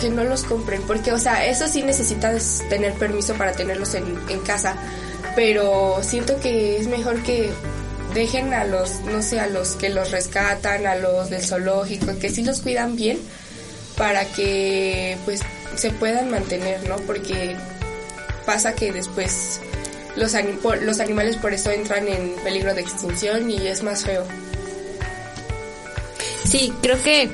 que 0.00 0.10
no 0.10 0.24
los 0.24 0.44
compren, 0.44 0.80
porque, 0.82 1.12
o 1.12 1.18
sea, 1.18 1.46
eso 1.46 1.66
sí 1.68 1.82
necesitas 1.82 2.62
tener 2.68 2.92
permiso 2.94 3.34
para 3.34 3.52
tenerlos 3.52 3.94
en, 3.94 4.04
en 4.28 4.40
casa, 4.40 4.74
pero 5.34 5.98
siento 6.02 6.38
que 6.40 6.78
es 6.78 6.86
mejor 6.86 7.22
que 7.22 7.50
dejen 8.14 8.54
a 8.54 8.64
los, 8.64 9.00
no 9.00 9.22
sé, 9.22 9.38
a 9.40 9.48
los 9.48 9.70
que 9.76 9.88
los 9.90 10.10
rescatan, 10.12 10.86
a 10.86 10.94
los 10.96 11.30
del 11.30 11.44
zoológico, 11.44 12.16
que 12.18 12.30
sí 12.30 12.44
los 12.44 12.60
cuidan 12.60 12.96
bien, 12.96 13.18
para 13.98 14.24
que 14.24 15.18
pues 15.24 15.40
se 15.76 15.90
puedan 15.90 16.30
mantener, 16.30 16.88
¿no? 16.88 16.96
Porque 16.98 17.56
pasa 18.46 18.74
que 18.74 18.92
después 18.92 19.60
los, 20.16 20.32
los 20.82 21.00
animales 21.00 21.36
por 21.36 21.52
eso 21.52 21.70
entran 21.70 22.08
en 22.08 22.34
peligro 22.42 22.74
de 22.74 22.80
extinción 22.80 23.50
y 23.50 23.66
es 23.66 23.82
más 23.82 24.04
feo. 24.04 24.24
Sí, 26.44 26.72
creo 26.80 27.02
que 27.02 27.28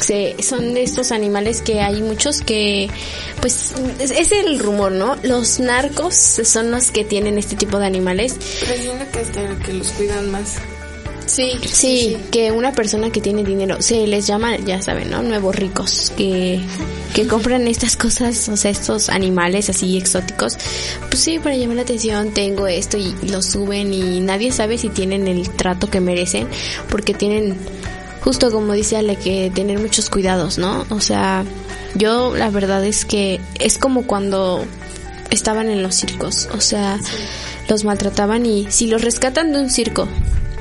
se, 0.00 0.36
son 0.42 0.74
de 0.74 0.82
estos 0.82 1.12
animales 1.12 1.62
que 1.62 1.80
hay 1.80 2.02
muchos 2.02 2.42
que, 2.42 2.90
pues, 3.40 3.72
es, 3.98 4.10
es 4.10 4.32
el 4.32 4.58
rumor, 4.58 4.92
¿no? 4.92 5.16
Los 5.22 5.60
narcos 5.60 6.14
son 6.14 6.70
los 6.70 6.90
que 6.90 7.04
tienen 7.04 7.38
este 7.38 7.56
tipo 7.56 7.78
de 7.78 7.86
animales. 7.86 8.36
Pero 8.60 8.82
siento 8.82 9.04
que 9.12 9.18
hasta 9.20 9.58
que 9.64 9.72
los 9.72 9.88
cuidan 9.92 10.30
más. 10.30 10.56
Sí, 11.30 11.52
sí, 11.64 12.16
que 12.32 12.50
una 12.50 12.72
persona 12.72 13.12
que 13.12 13.20
tiene 13.20 13.44
dinero, 13.44 13.80
se 13.80 14.04
les 14.08 14.26
llama, 14.26 14.56
ya 14.56 14.82
saben, 14.82 15.12
¿no? 15.12 15.22
Nuevos 15.22 15.54
ricos, 15.54 16.12
que, 16.16 16.60
que 17.14 17.28
compran 17.28 17.68
estas 17.68 17.96
cosas, 17.96 18.48
o 18.48 18.56
sea, 18.56 18.72
estos 18.72 19.08
animales 19.08 19.70
así 19.70 19.96
exóticos. 19.96 20.58
Pues 21.08 21.20
sí, 21.22 21.38
para 21.38 21.54
llamar 21.54 21.76
la 21.76 21.82
atención, 21.82 22.34
tengo 22.34 22.66
esto 22.66 22.98
y 22.98 23.14
lo 23.28 23.42
suben 23.42 23.94
y 23.94 24.18
nadie 24.18 24.50
sabe 24.50 24.76
si 24.76 24.88
tienen 24.88 25.28
el 25.28 25.48
trato 25.50 25.88
que 25.88 26.00
merecen, 26.00 26.48
porque 26.88 27.14
tienen, 27.14 27.56
justo 28.22 28.50
como 28.50 28.72
dice 28.72 28.96
Ale, 28.96 29.14
que 29.14 29.52
tener 29.54 29.78
muchos 29.78 30.10
cuidados, 30.10 30.58
¿no? 30.58 30.84
O 30.90 30.98
sea, 30.98 31.44
yo 31.94 32.34
la 32.36 32.50
verdad 32.50 32.84
es 32.84 33.04
que 33.04 33.40
es 33.60 33.78
como 33.78 34.04
cuando 34.04 34.64
estaban 35.30 35.68
en 35.68 35.84
los 35.84 35.94
circos, 35.94 36.48
o 36.52 36.60
sea, 36.60 36.98
los 37.68 37.84
maltrataban 37.84 38.46
y 38.46 38.66
si 38.68 38.88
los 38.88 39.02
rescatan 39.02 39.52
de 39.52 39.60
un 39.60 39.70
circo 39.70 40.08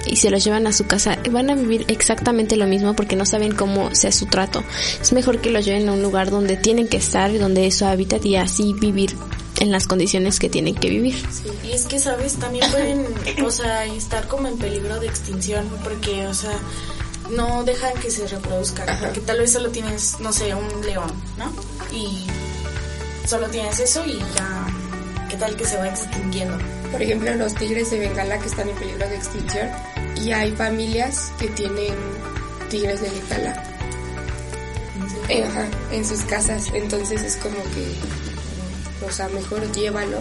y 0.06 0.18
se 0.18 0.30
los 0.30 0.44
llevan 0.44 0.68
a 0.68 0.74
su 0.74 0.86
casa, 0.88 1.18
van 1.32 1.50
a 1.50 1.56
vivir 1.56 1.86
exactamente 1.88 2.56
lo 2.56 2.68
mismo 2.68 2.96
porque 2.96 3.16
no 3.16 3.26
saben 3.26 3.54
cómo 3.54 3.94
sea 3.94 4.12
su 4.12 4.26
trato. 4.26 4.64
Es 5.02 5.14
mejor 5.14 5.40
que 5.40 5.50
los 5.50 5.66
lleven 5.66 5.90
a 5.90 5.94
un 5.94 6.02
lugar 6.02 6.32
donde 6.32 6.58
tienen 6.58 6.88
que 6.88 6.98
estar, 6.98 7.38
donde 7.38 7.68
es 7.68 7.78
su 7.78 7.86
hábitat 7.86 8.26
y 8.26 8.36
así 8.36 8.74
vivir 8.74 9.16
en 9.60 9.72
las 9.72 9.88
condiciones 9.88 10.40
que 10.40 10.50
tienen 10.50 10.76
que 10.76 10.90
vivir. 10.90 11.16
Sí, 11.32 11.50
y 11.68 11.72
es 11.74 11.86
que, 11.86 12.00
¿sabes? 12.00 12.36
También 12.36 12.70
pueden, 12.72 13.06
o 13.46 13.52
sea, 13.52 13.86
estar 13.86 14.28
como 14.28 14.48
en 14.48 14.58
peligro 14.58 15.00
de 15.00 15.08
extinción 15.08 15.68
porque, 15.84 16.28
o 16.28 16.34
sea, 16.34 16.58
no 17.32 17.64
dejan 17.64 17.94
que 18.02 18.10
se 18.10 18.28
reproduzcan. 18.28 18.88
Porque 19.00 19.20
tal 19.22 19.40
vez 19.40 19.52
solo 19.52 19.70
tienes, 19.70 20.20
no 20.20 20.32
sé, 20.32 20.54
un 20.54 20.86
león, 20.86 21.12
¿no? 21.38 21.52
Y 21.96 22.26
solo 23.28 23.48
tienes 23.48 23.80
eso 23.80 24.04
y 24.06 24.18
ya, 24.18 24.68
¿qué 25.30 25.38
tal 25.38 25.56
que 25.56 25.66
se 25.66 25.78
va 25.78 25.88
extinguiendo? 25.88 26.58
Por 26.92 27.02
ejemplo, 27.02 27.34
los 27.36 27.54
tigres 27.56 27.92
de 27.92 28.00
Bengala 28.00 28.40
que 28.40 28.48
están 28.48 28.70
en 28.70 28.76
peligro 28.76 29.08
de 29.08 29.16
extinción 29.16 29.70
y 30.24 30.32
hay 30.32 30.52
familias 30.52 31.32
que 31.40 31.48
tienen 31.50 31.94
tigres 32.70 33.02
de 33.02 33.10
Bengala 33.10 33.64
en, 35.30 35.44
ajá, 35.44 35.68
en 35.92 36.06
sus 36.06 36.22
casas. 36.22 36.72
Entonces 36.74 37.22
es 37.24 37.36
como 37.38 37.58
que, 37.58 39.06
o 39.06 39.12
sea, 39.12 39.30
mejor 39.30 39.72
llévalo 39.72 40.18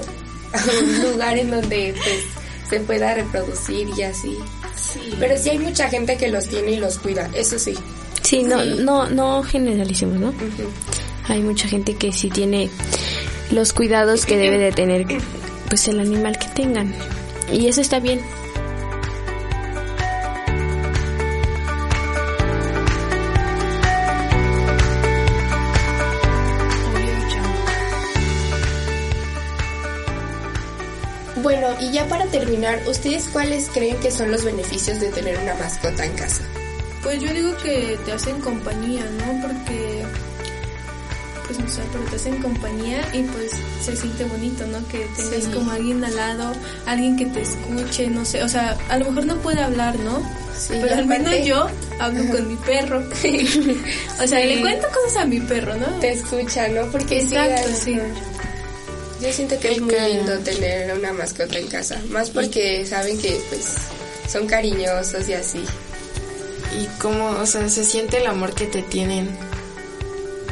a 0.52 0.82
un 0.82 1.02
lugar 1.12 1.38
en 1.38 1.50
donde 1.50 1.94
pues 1.96 2.24
se 2.68 2.80
pueda 2.80 3.14
reproducir 3.14 3.88
y 3.96 4.02
así. 4.02 4.36
Pero 5.18 5.36
sí 5.36 5.50
hay 5.50 5.58
mucha 5.58 5.88
gente 5.88 6.16
que 6.16 6.28
los 6.28 6.48
tiene 6.48 6.72
y 6.72 6.76
los 6.76 6.98
cuida, 6.98 7.28
eso 7.34 7.58
sí. 7.58 7.74
Sí, 8.22 8.42
no, 8.42 8.64
no, 8.64 9.08
no 9.08 9.42
generalicemos, 9.42 10.18
¿no? 10.18 10.34
Hay 11.28 11.42
mucha 11.42 11.68
gente 11.68 11.94
que 11.94 12.12
sí 12.12 12.30
tiene 12.30 12.70
los 13.50 13.72
cuidados 13.72 14.26
que 14.26 14.36
debe 14.36 14.58
de 14.58 14.72
tener 14.72 15.06
pues 15.68 15.88
el 15.88 16.00
animal 16.00 16.38
que 16.38 16.48
tengan. 16.48 16.94
Y 17.52 17.66
eso 17.66 17.80
está 17.80 18.00
bien. 18.00 18.20
Bueno, 31.42 31.68
y 31.80 31.92
ya 31.92 32.06
para 32.08 32.26
terminar, 32.26 32.80
¿ustedes 32.86 33.28
cuáles 33.28 33.70
creen 33.70 33.96
que 34.00 34.10
son 34.10 34.30
los 34.30 34.44
beneficios 34.44 35.00
de 35.00 35.08
tener 35.10 35.38
una 35.38 35.54
mascota 35.54 36.04
en 36.04 36.12
casa? 36.14 36.42
Pues 37.02 37.22
yo 37.22 37.32
digo 37.32 37.56
que 37.62 37.98
te 38.04 38.12
hacen 38.12 38.40
compañía, 38.40 39.04
¿no? 39.18 39.40
Porque, 39.40 40.04
pues 41.48 41.58
no 41.58 41.68
sé, 41.68 41.80
pero 41.90 42.04
te 42.04 42.16
hacen 42.16 42.40
compañía 42.42 43.00
y 43.12 43.22
pues 43.22 43.50
se 43.82 43.96
siente 43.96 44.24
bonito, 44.24 44.64
¿no? 44.66 44.86
Que 44.88 44.98
tengas 45.16 45.44
Sí. 45.44 45.50
como 45.52 45.70
alguien 45.72 46.04
al 46.04 46.14
lado, 46.14 46.52
alguien 46.86 47.16
que 47.16 47.26
te 47.26 47.40
escuche, 47.42 48.06
no 48.08 48.24
sé, 48.24 48.42
o 48.44 48.48
sea, 48.48 48.76
a 48.90 48.98
lo 48.98 49.06
mejor 49.06 49.24
no 49.26 49.36
puede 49.38 49.60
hablar, 49.62 49.98
¿no? 49.98 50.18
Sí, 50.58 50.74
pero 50.80 50.94
al 50.96 51.06
menos 51.06 51.34
yo 51.46 51.66
hablo 51.98 52.30
con 52.30 52.48
mi 52.48 52.56
perro. 52.56 52.98
o 54.22 54.26
sea, 54.26 54.40
Sí. 54.40 54.46
le 54.46 54.60
cuento 54.60 54.86
cosas 54.88 55.22
a 55.22 55.24
mi 55.24 55.40
perro, 55.40 55.74
¿no? 55.76 55.86
Te 56.00 56.12
escucha, 56.12 56.68
¿no? 56.68 56.86
Porque 56.92 57.20
sí, 57.26 57.34
Exacto, 57.34 57.68
sí. 57.84 57.98
Yo 59.20 59.32
siento 59.32 59.58
que 59.58 59.72
es 59.72 59.80
muy 59.80 59.94
lindo 59.94 60.38
tener 60.40 60.96
una 60.96 61.12
mascota 61.12 61.58
en 61.58 61.66
casa, 61.68 62.00
más 62.10 62.30
porque 62.30 62.86
saben 62.86 63.18
que 63.20 63.40
pues 63.48 63.64
son 64.30 64.46
cariñosos 64.46 65.28
y 65.28 65.32
así. 65.32 65.64
Y 66.80 66.86
cómo, 67.00 67.30
o 67.30 67.46
sea, 67.46 67.68
se 67.68 67.84
siente 67.84 68.18
el 68.18 68.26
amor 68.26 68.54
que 68.54 68.66
te 68.66 68.82
tienen. 68.82 69.28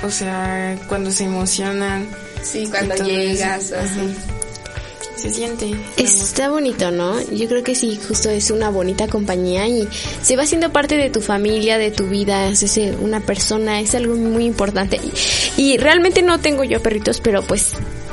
O 0.05 0.11
sea, 0.11 0.79
cuando 0.89 1.11
se 1.11 1.25
emocionan. 1.25 2.07
Sí, 2.43 2.67
cuando 2.71 2.95
eso. 2.95 3.05
llegas 3.05 3.73
Ajá. 3.73 3.83
así. 3.85 4.15
Se 5.17 5.31
siente. 5.33 5.75
Está 5.97 6.51
bonito, 6.51 6.91
¿no? 6.91 7.19
Yo 7.33 7.49
creo 7.49 7.65
que 7.65 7.75
sí, 7.75 7.99
justo 8.07 8.29
es 8.29 8.51
una 8.51 8.69
bonita 8.69 9.09
compañía 9.09 9.67
y 9.67 9.89
se 10.23 10.37
va 10.37 10.43
haciendo 10.43 10.71
parte 10.73 10.97
de 10.99 11.09
tu 11.09 11.23
familia, 11.23 11.79
de 11.79 11.91
tu 11.91 12.07
vida, 12.07 12.49
es 12.49 12.63
ese- 12.63 12.95
una 13.01 13.21
persona, 13.21 13.81
es 13.81 13.95
algo 13.95 14.15
muy 14.15 14.45
importante. 14.45 15.01
Y, 15.57 15.63
y 15.73 15.77
realmente 15.79 16.21
no 16.21 16.39
tengo 16.39 16.65
yo 16.65 16.83
perritos, 16.83 17.21
pero 17.23 17.43
pues 17.43 17.71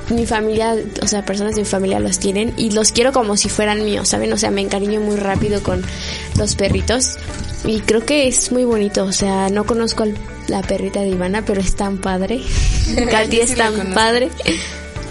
mi 0.09 0.25
familia, 0.25 0.75
o 1.01 1.07
sea, 1.07 1.25
personas 1.25 1.55
de 1.55 1.61
mi 1.63 1.67
familia 1.67 1.99
los 1.99 2.19
tienen 2.19 2.53
y 2.57 2.71
los 2.71 2.93
quiero 2.93 3.11
como 3.11 3.35
si 3.35 3.49
fueran 3.49 3.83
míos, 3.83 4.07
¿saben? 4.07 4.31
O 4.31 4.37
sea, 4.37 4.49
me 4.49 4.61
encariño 4.61 5.01
muy 5.01 5.17
rápido 5.17 5.61
con 5.61 5.83
los 6.37 6.55
perritos 6.55 7.17
y 7.65 7.81
creo 7.81 8.05
que 8.05 8.27
es 8.29 8.51
muy 8.53 8.63
bonito, 8.63 9.03
o 9.03 9.11
sea, 9.11 9.49
no 9.49 9.65
conozco 9.65 10.03
a 10.03 10.07
la 10.47 10.61
perrita 10.61 11.01
de 11.01 11.09
Ivana, 11.09 11.43
pero 11.45 11.61
es 11.61 11.75
tan 11.75 11.97
padre. 11.97 12.41
Katy 13.11 13.39
es 13.39 13.55
tan 13.55 13.93
padre. 13.93 14.29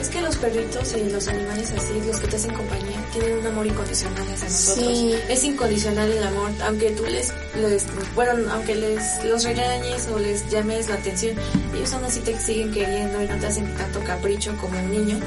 Es 0.00 0.08
que 0.08 0.20
los 0.20 0.36
perritos 0.36 0.94
y 0.96 1.10
los 1.10 1.28
animales 1.28 1.72
así, 1.76 1.92
los 2.06 2.18
que 2.18 2.26
te 2.26 2.36
hacen 2.36 2.52
compañía, 2.54 2.98
tienen 3.12 3.38
un 3.38 3.46
amor 3.46 3.66
incondicional 3.66 4.22
hacia 4.22 4.48
nosotros. 4.48 4.88
Sí. 4.88 5.14
Es 5.28 5.44
incondicional 5.44 6.10
el 6.10 6.22
amor, 6.24 6.50
aunque 6.64 6.90
tú 6.90 7.04
les, 7.04 7.32
les, 7.60 7.86
bueno, 8.14 8.32
aunque 8.52 8.74
les 8.74 9.24
los 9.24 9.44
regañes 9.44 10.08
o 10.08 10.18
les 10.18 10.50
llames 10.50 10.88
la 10.88 10.96
atención, 10.96 11.36
ellos 11.74 11.92
aún 11.92 12.04
así 12.04 12.20
te 12.20 12.38
siguen 12.38 12.72
queriendo 12.72 13.22
y 13.22 13.28
no 13.28 13.36
te 13.36 13.46
hacen 13.46 13.72
tanto 13.76 14.00
capricho 14.00 14.56
como 14.60 14.78
un 14.78 14.90
niño. 14.90 15.20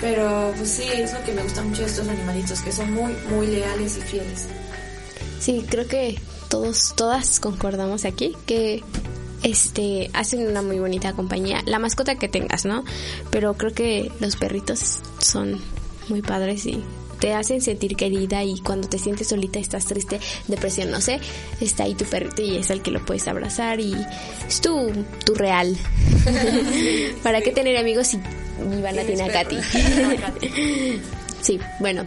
Pero 0.00 0.52
pues 0.56 0.70
sí, 0.70 0.84
es 0.92 1.12
lo 1.12 1.22
que 1.22 1.32
me 1.32 1.42
gusta 1.42 1.62
mucho 1.62 1.82
de 1.82 1.88
estos 1.88 2.08
animalitos, 2.08 2.60
que 2.60 2.72
son 2.72 2.92
muy, 2.92 3.14
muy 3.30 3.46
leales 3.46 3.96
y 3.96 4.00
fieles. 4.00 4.46
Sí, 5.38 5.64
creo 5.68 5.86
que 5.86 6.18
todos, 6.48 6.94
todas 6.96 7.40
concordamos 7.40 8.04
aquí 8.04 8.36
que 8.46 8.82
este 9.46 10.10
hacen 10.12 10.46
una 10.46 10.60
muy 10.60 10.78
bonita 10.78 11.12
compañía. 11.12 11.62
La 11.66 11.78
mascota 11.78 12.16
que 12.16 12.28
tengas, 12.28 12.64
¿no? 12.64 12.84
Pero 13.30 13.54
creo 13.54 13.72
que 13.72 14.10
los 14.20 14.36
perritos 14.36 14.98
son 15.18 15.60
muy 16.08 16.20
padres 16.20 16.66
y 16.66 16.82
te 17.20 17.32
hacen 17.32 17.62
sentir 17.62 17.96
querida 17.96 18.44
y 18.44 18.60
cuando 18.60 18.88
te 18.88 18.98
sientes 18.98 19.28
solita, 19.28 19.58
estás 19.58 19.86
triste, 19.86 20.20
depresión, 20.48 20.90
no 20.90 21.00
sé, 21.00 21.20
está 21.60 21.84
ahí 21.84 21.94
tu 21.94 22.04
perrito 22.04 22.42
y 22.42 22.56
es 22.56 22.70
el 22.70 22.82
que 22.82 22.90
lo 22.90 23.04
puedes 23.04 23.26
abrazar 23.28 23.80
y 23.80 23.94
es 24.46 24.60
tu, 24.60 24.92
tu 25.24 25.34
real. 25.34 25.76
¿Para 27.22 27.40
qué 27.40 27.52
tener 27.52 27.76
amigos 27.78 28.08
si 28.08 28.20
Ivana 28.78 29.02
tiene 29.04 29.22
a 29.22 29.28
Katy? 29.32 29.56
sí, 31.40 31.58
bueno, 31.80 32.04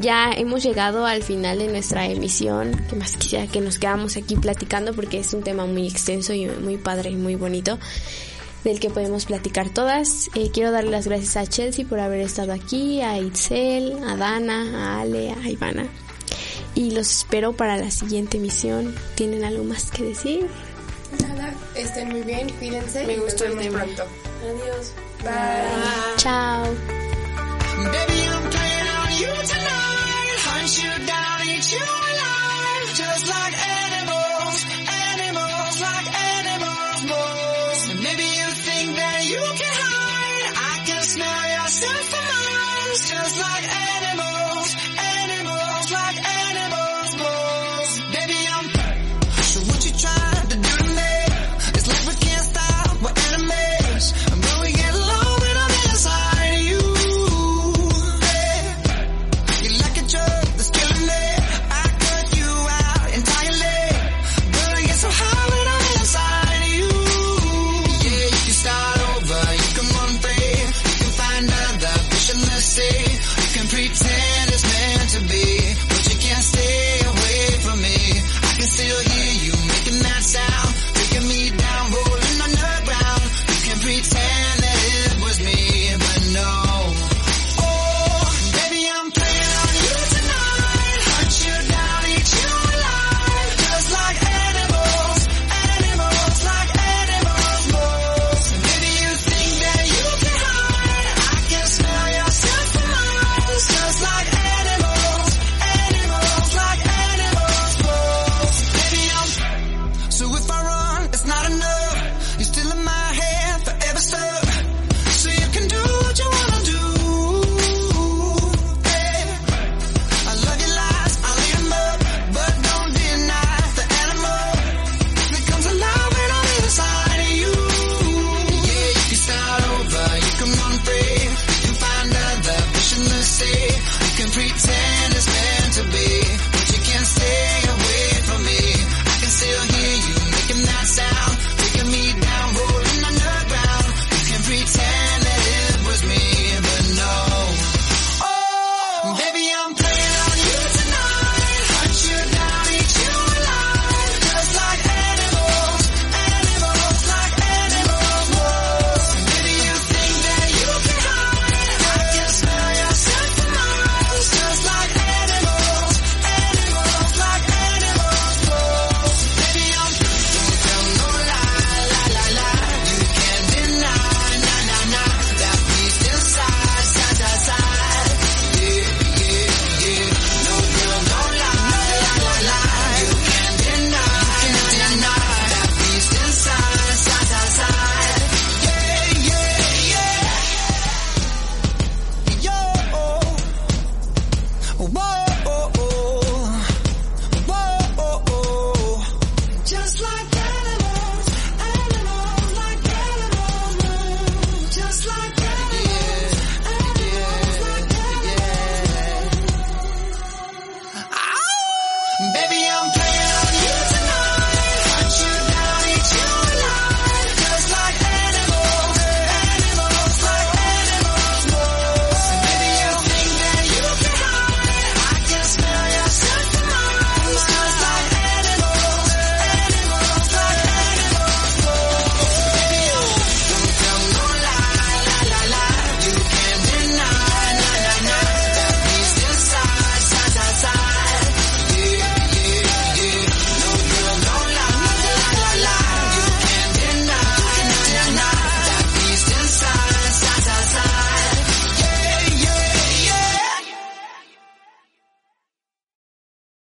ya 0.00 0.30
hemos 0.32 0.62
llegado 0.62 1.06
al 1.06 1.22
final 1.22 1.58
de 1.58 1.68
nuestra 1.68 2.06
emisión. 2.06 2.72
Que 2.88 2.96
más 2.96 3.16
quisiera 3.16 3.46
que 3.46 3.60
nos 3.60 3.78
quedamos 3.78 4.16
aquí 4.16 4.36
platicando 4.36 4.92
porque 4.94 5.18
es 5.18 5.32
un 5.34 5.42
tema 5.42 5.66
muy 5.66 5.86
extenso 5.88 6.32
y 6.32 6.46
muy 6.46 6.76
padre 6.76 7.10
y 7.10 7.16
muy 7.16 7.34
bonito 7.34 7.78
del 8.64 8.80
que 8.80 8.90
podemos 8.90 9.26
platicar 9.26 9.70
todas. 9.70 10.28
Eh, 10.34 10.50
quiero 10.52 10.72
darle 10.72 10.90
las 10.90 11.06
gracias 11.06 11.36
a 11.36 11.46
Chelsea 11.46 11.86
por 11.86 12.00
haber 12.00 12.20
estado 12.20 12.52
aquí, 12.52 13.00
a 13.00 13.18
Itzel, 13.18 13.96
a 14.04 14.16
Dana, 14.16 14.96
a 14.96 15.00
Ale, 15.02 15.30
a 15.32 15.48
Ivana. 15.48 15.86
Y 16.74 16.90
los 16.90 17.10
espero 17.10 17.52
para 17.52 17.76
la 17.76 17.90
siguiente 17.90 18.38
emisión. 18.38 18.94
¿Tienen 19.14 19.44
algo 19.44 19.64
más 19.64 19.90
que 19.90 20.02
decir? 20.02 20.46
Nada, 21.22 21.54
estén 21.74 22.08
muy 22.08 22.22
bien, 22.22 22.50
cuídense. 22.58 23.06
Me 23.06 23.16
gustó 23.16 23.44
tema. 23.44 23.84
pronto. 23.84 24.02
Adiós. 24.42 24.92
Bye. 25.22 26.16
Chao. 26.16 26.66
you 29.18 29.26
tonight, 29.28 30.36
hunt 30.44 30.82
you 30.82 31.06
down, 31.06 31.40
eat 31.48 31.72
you 31.72 31.86
alive, 32.10 32.94
just 32.94 33.28
like 33.28 33.54
animals, 33.56 34.66
animals 34.88 35.80
like 35.80 36.06
animals. 36.06 36.25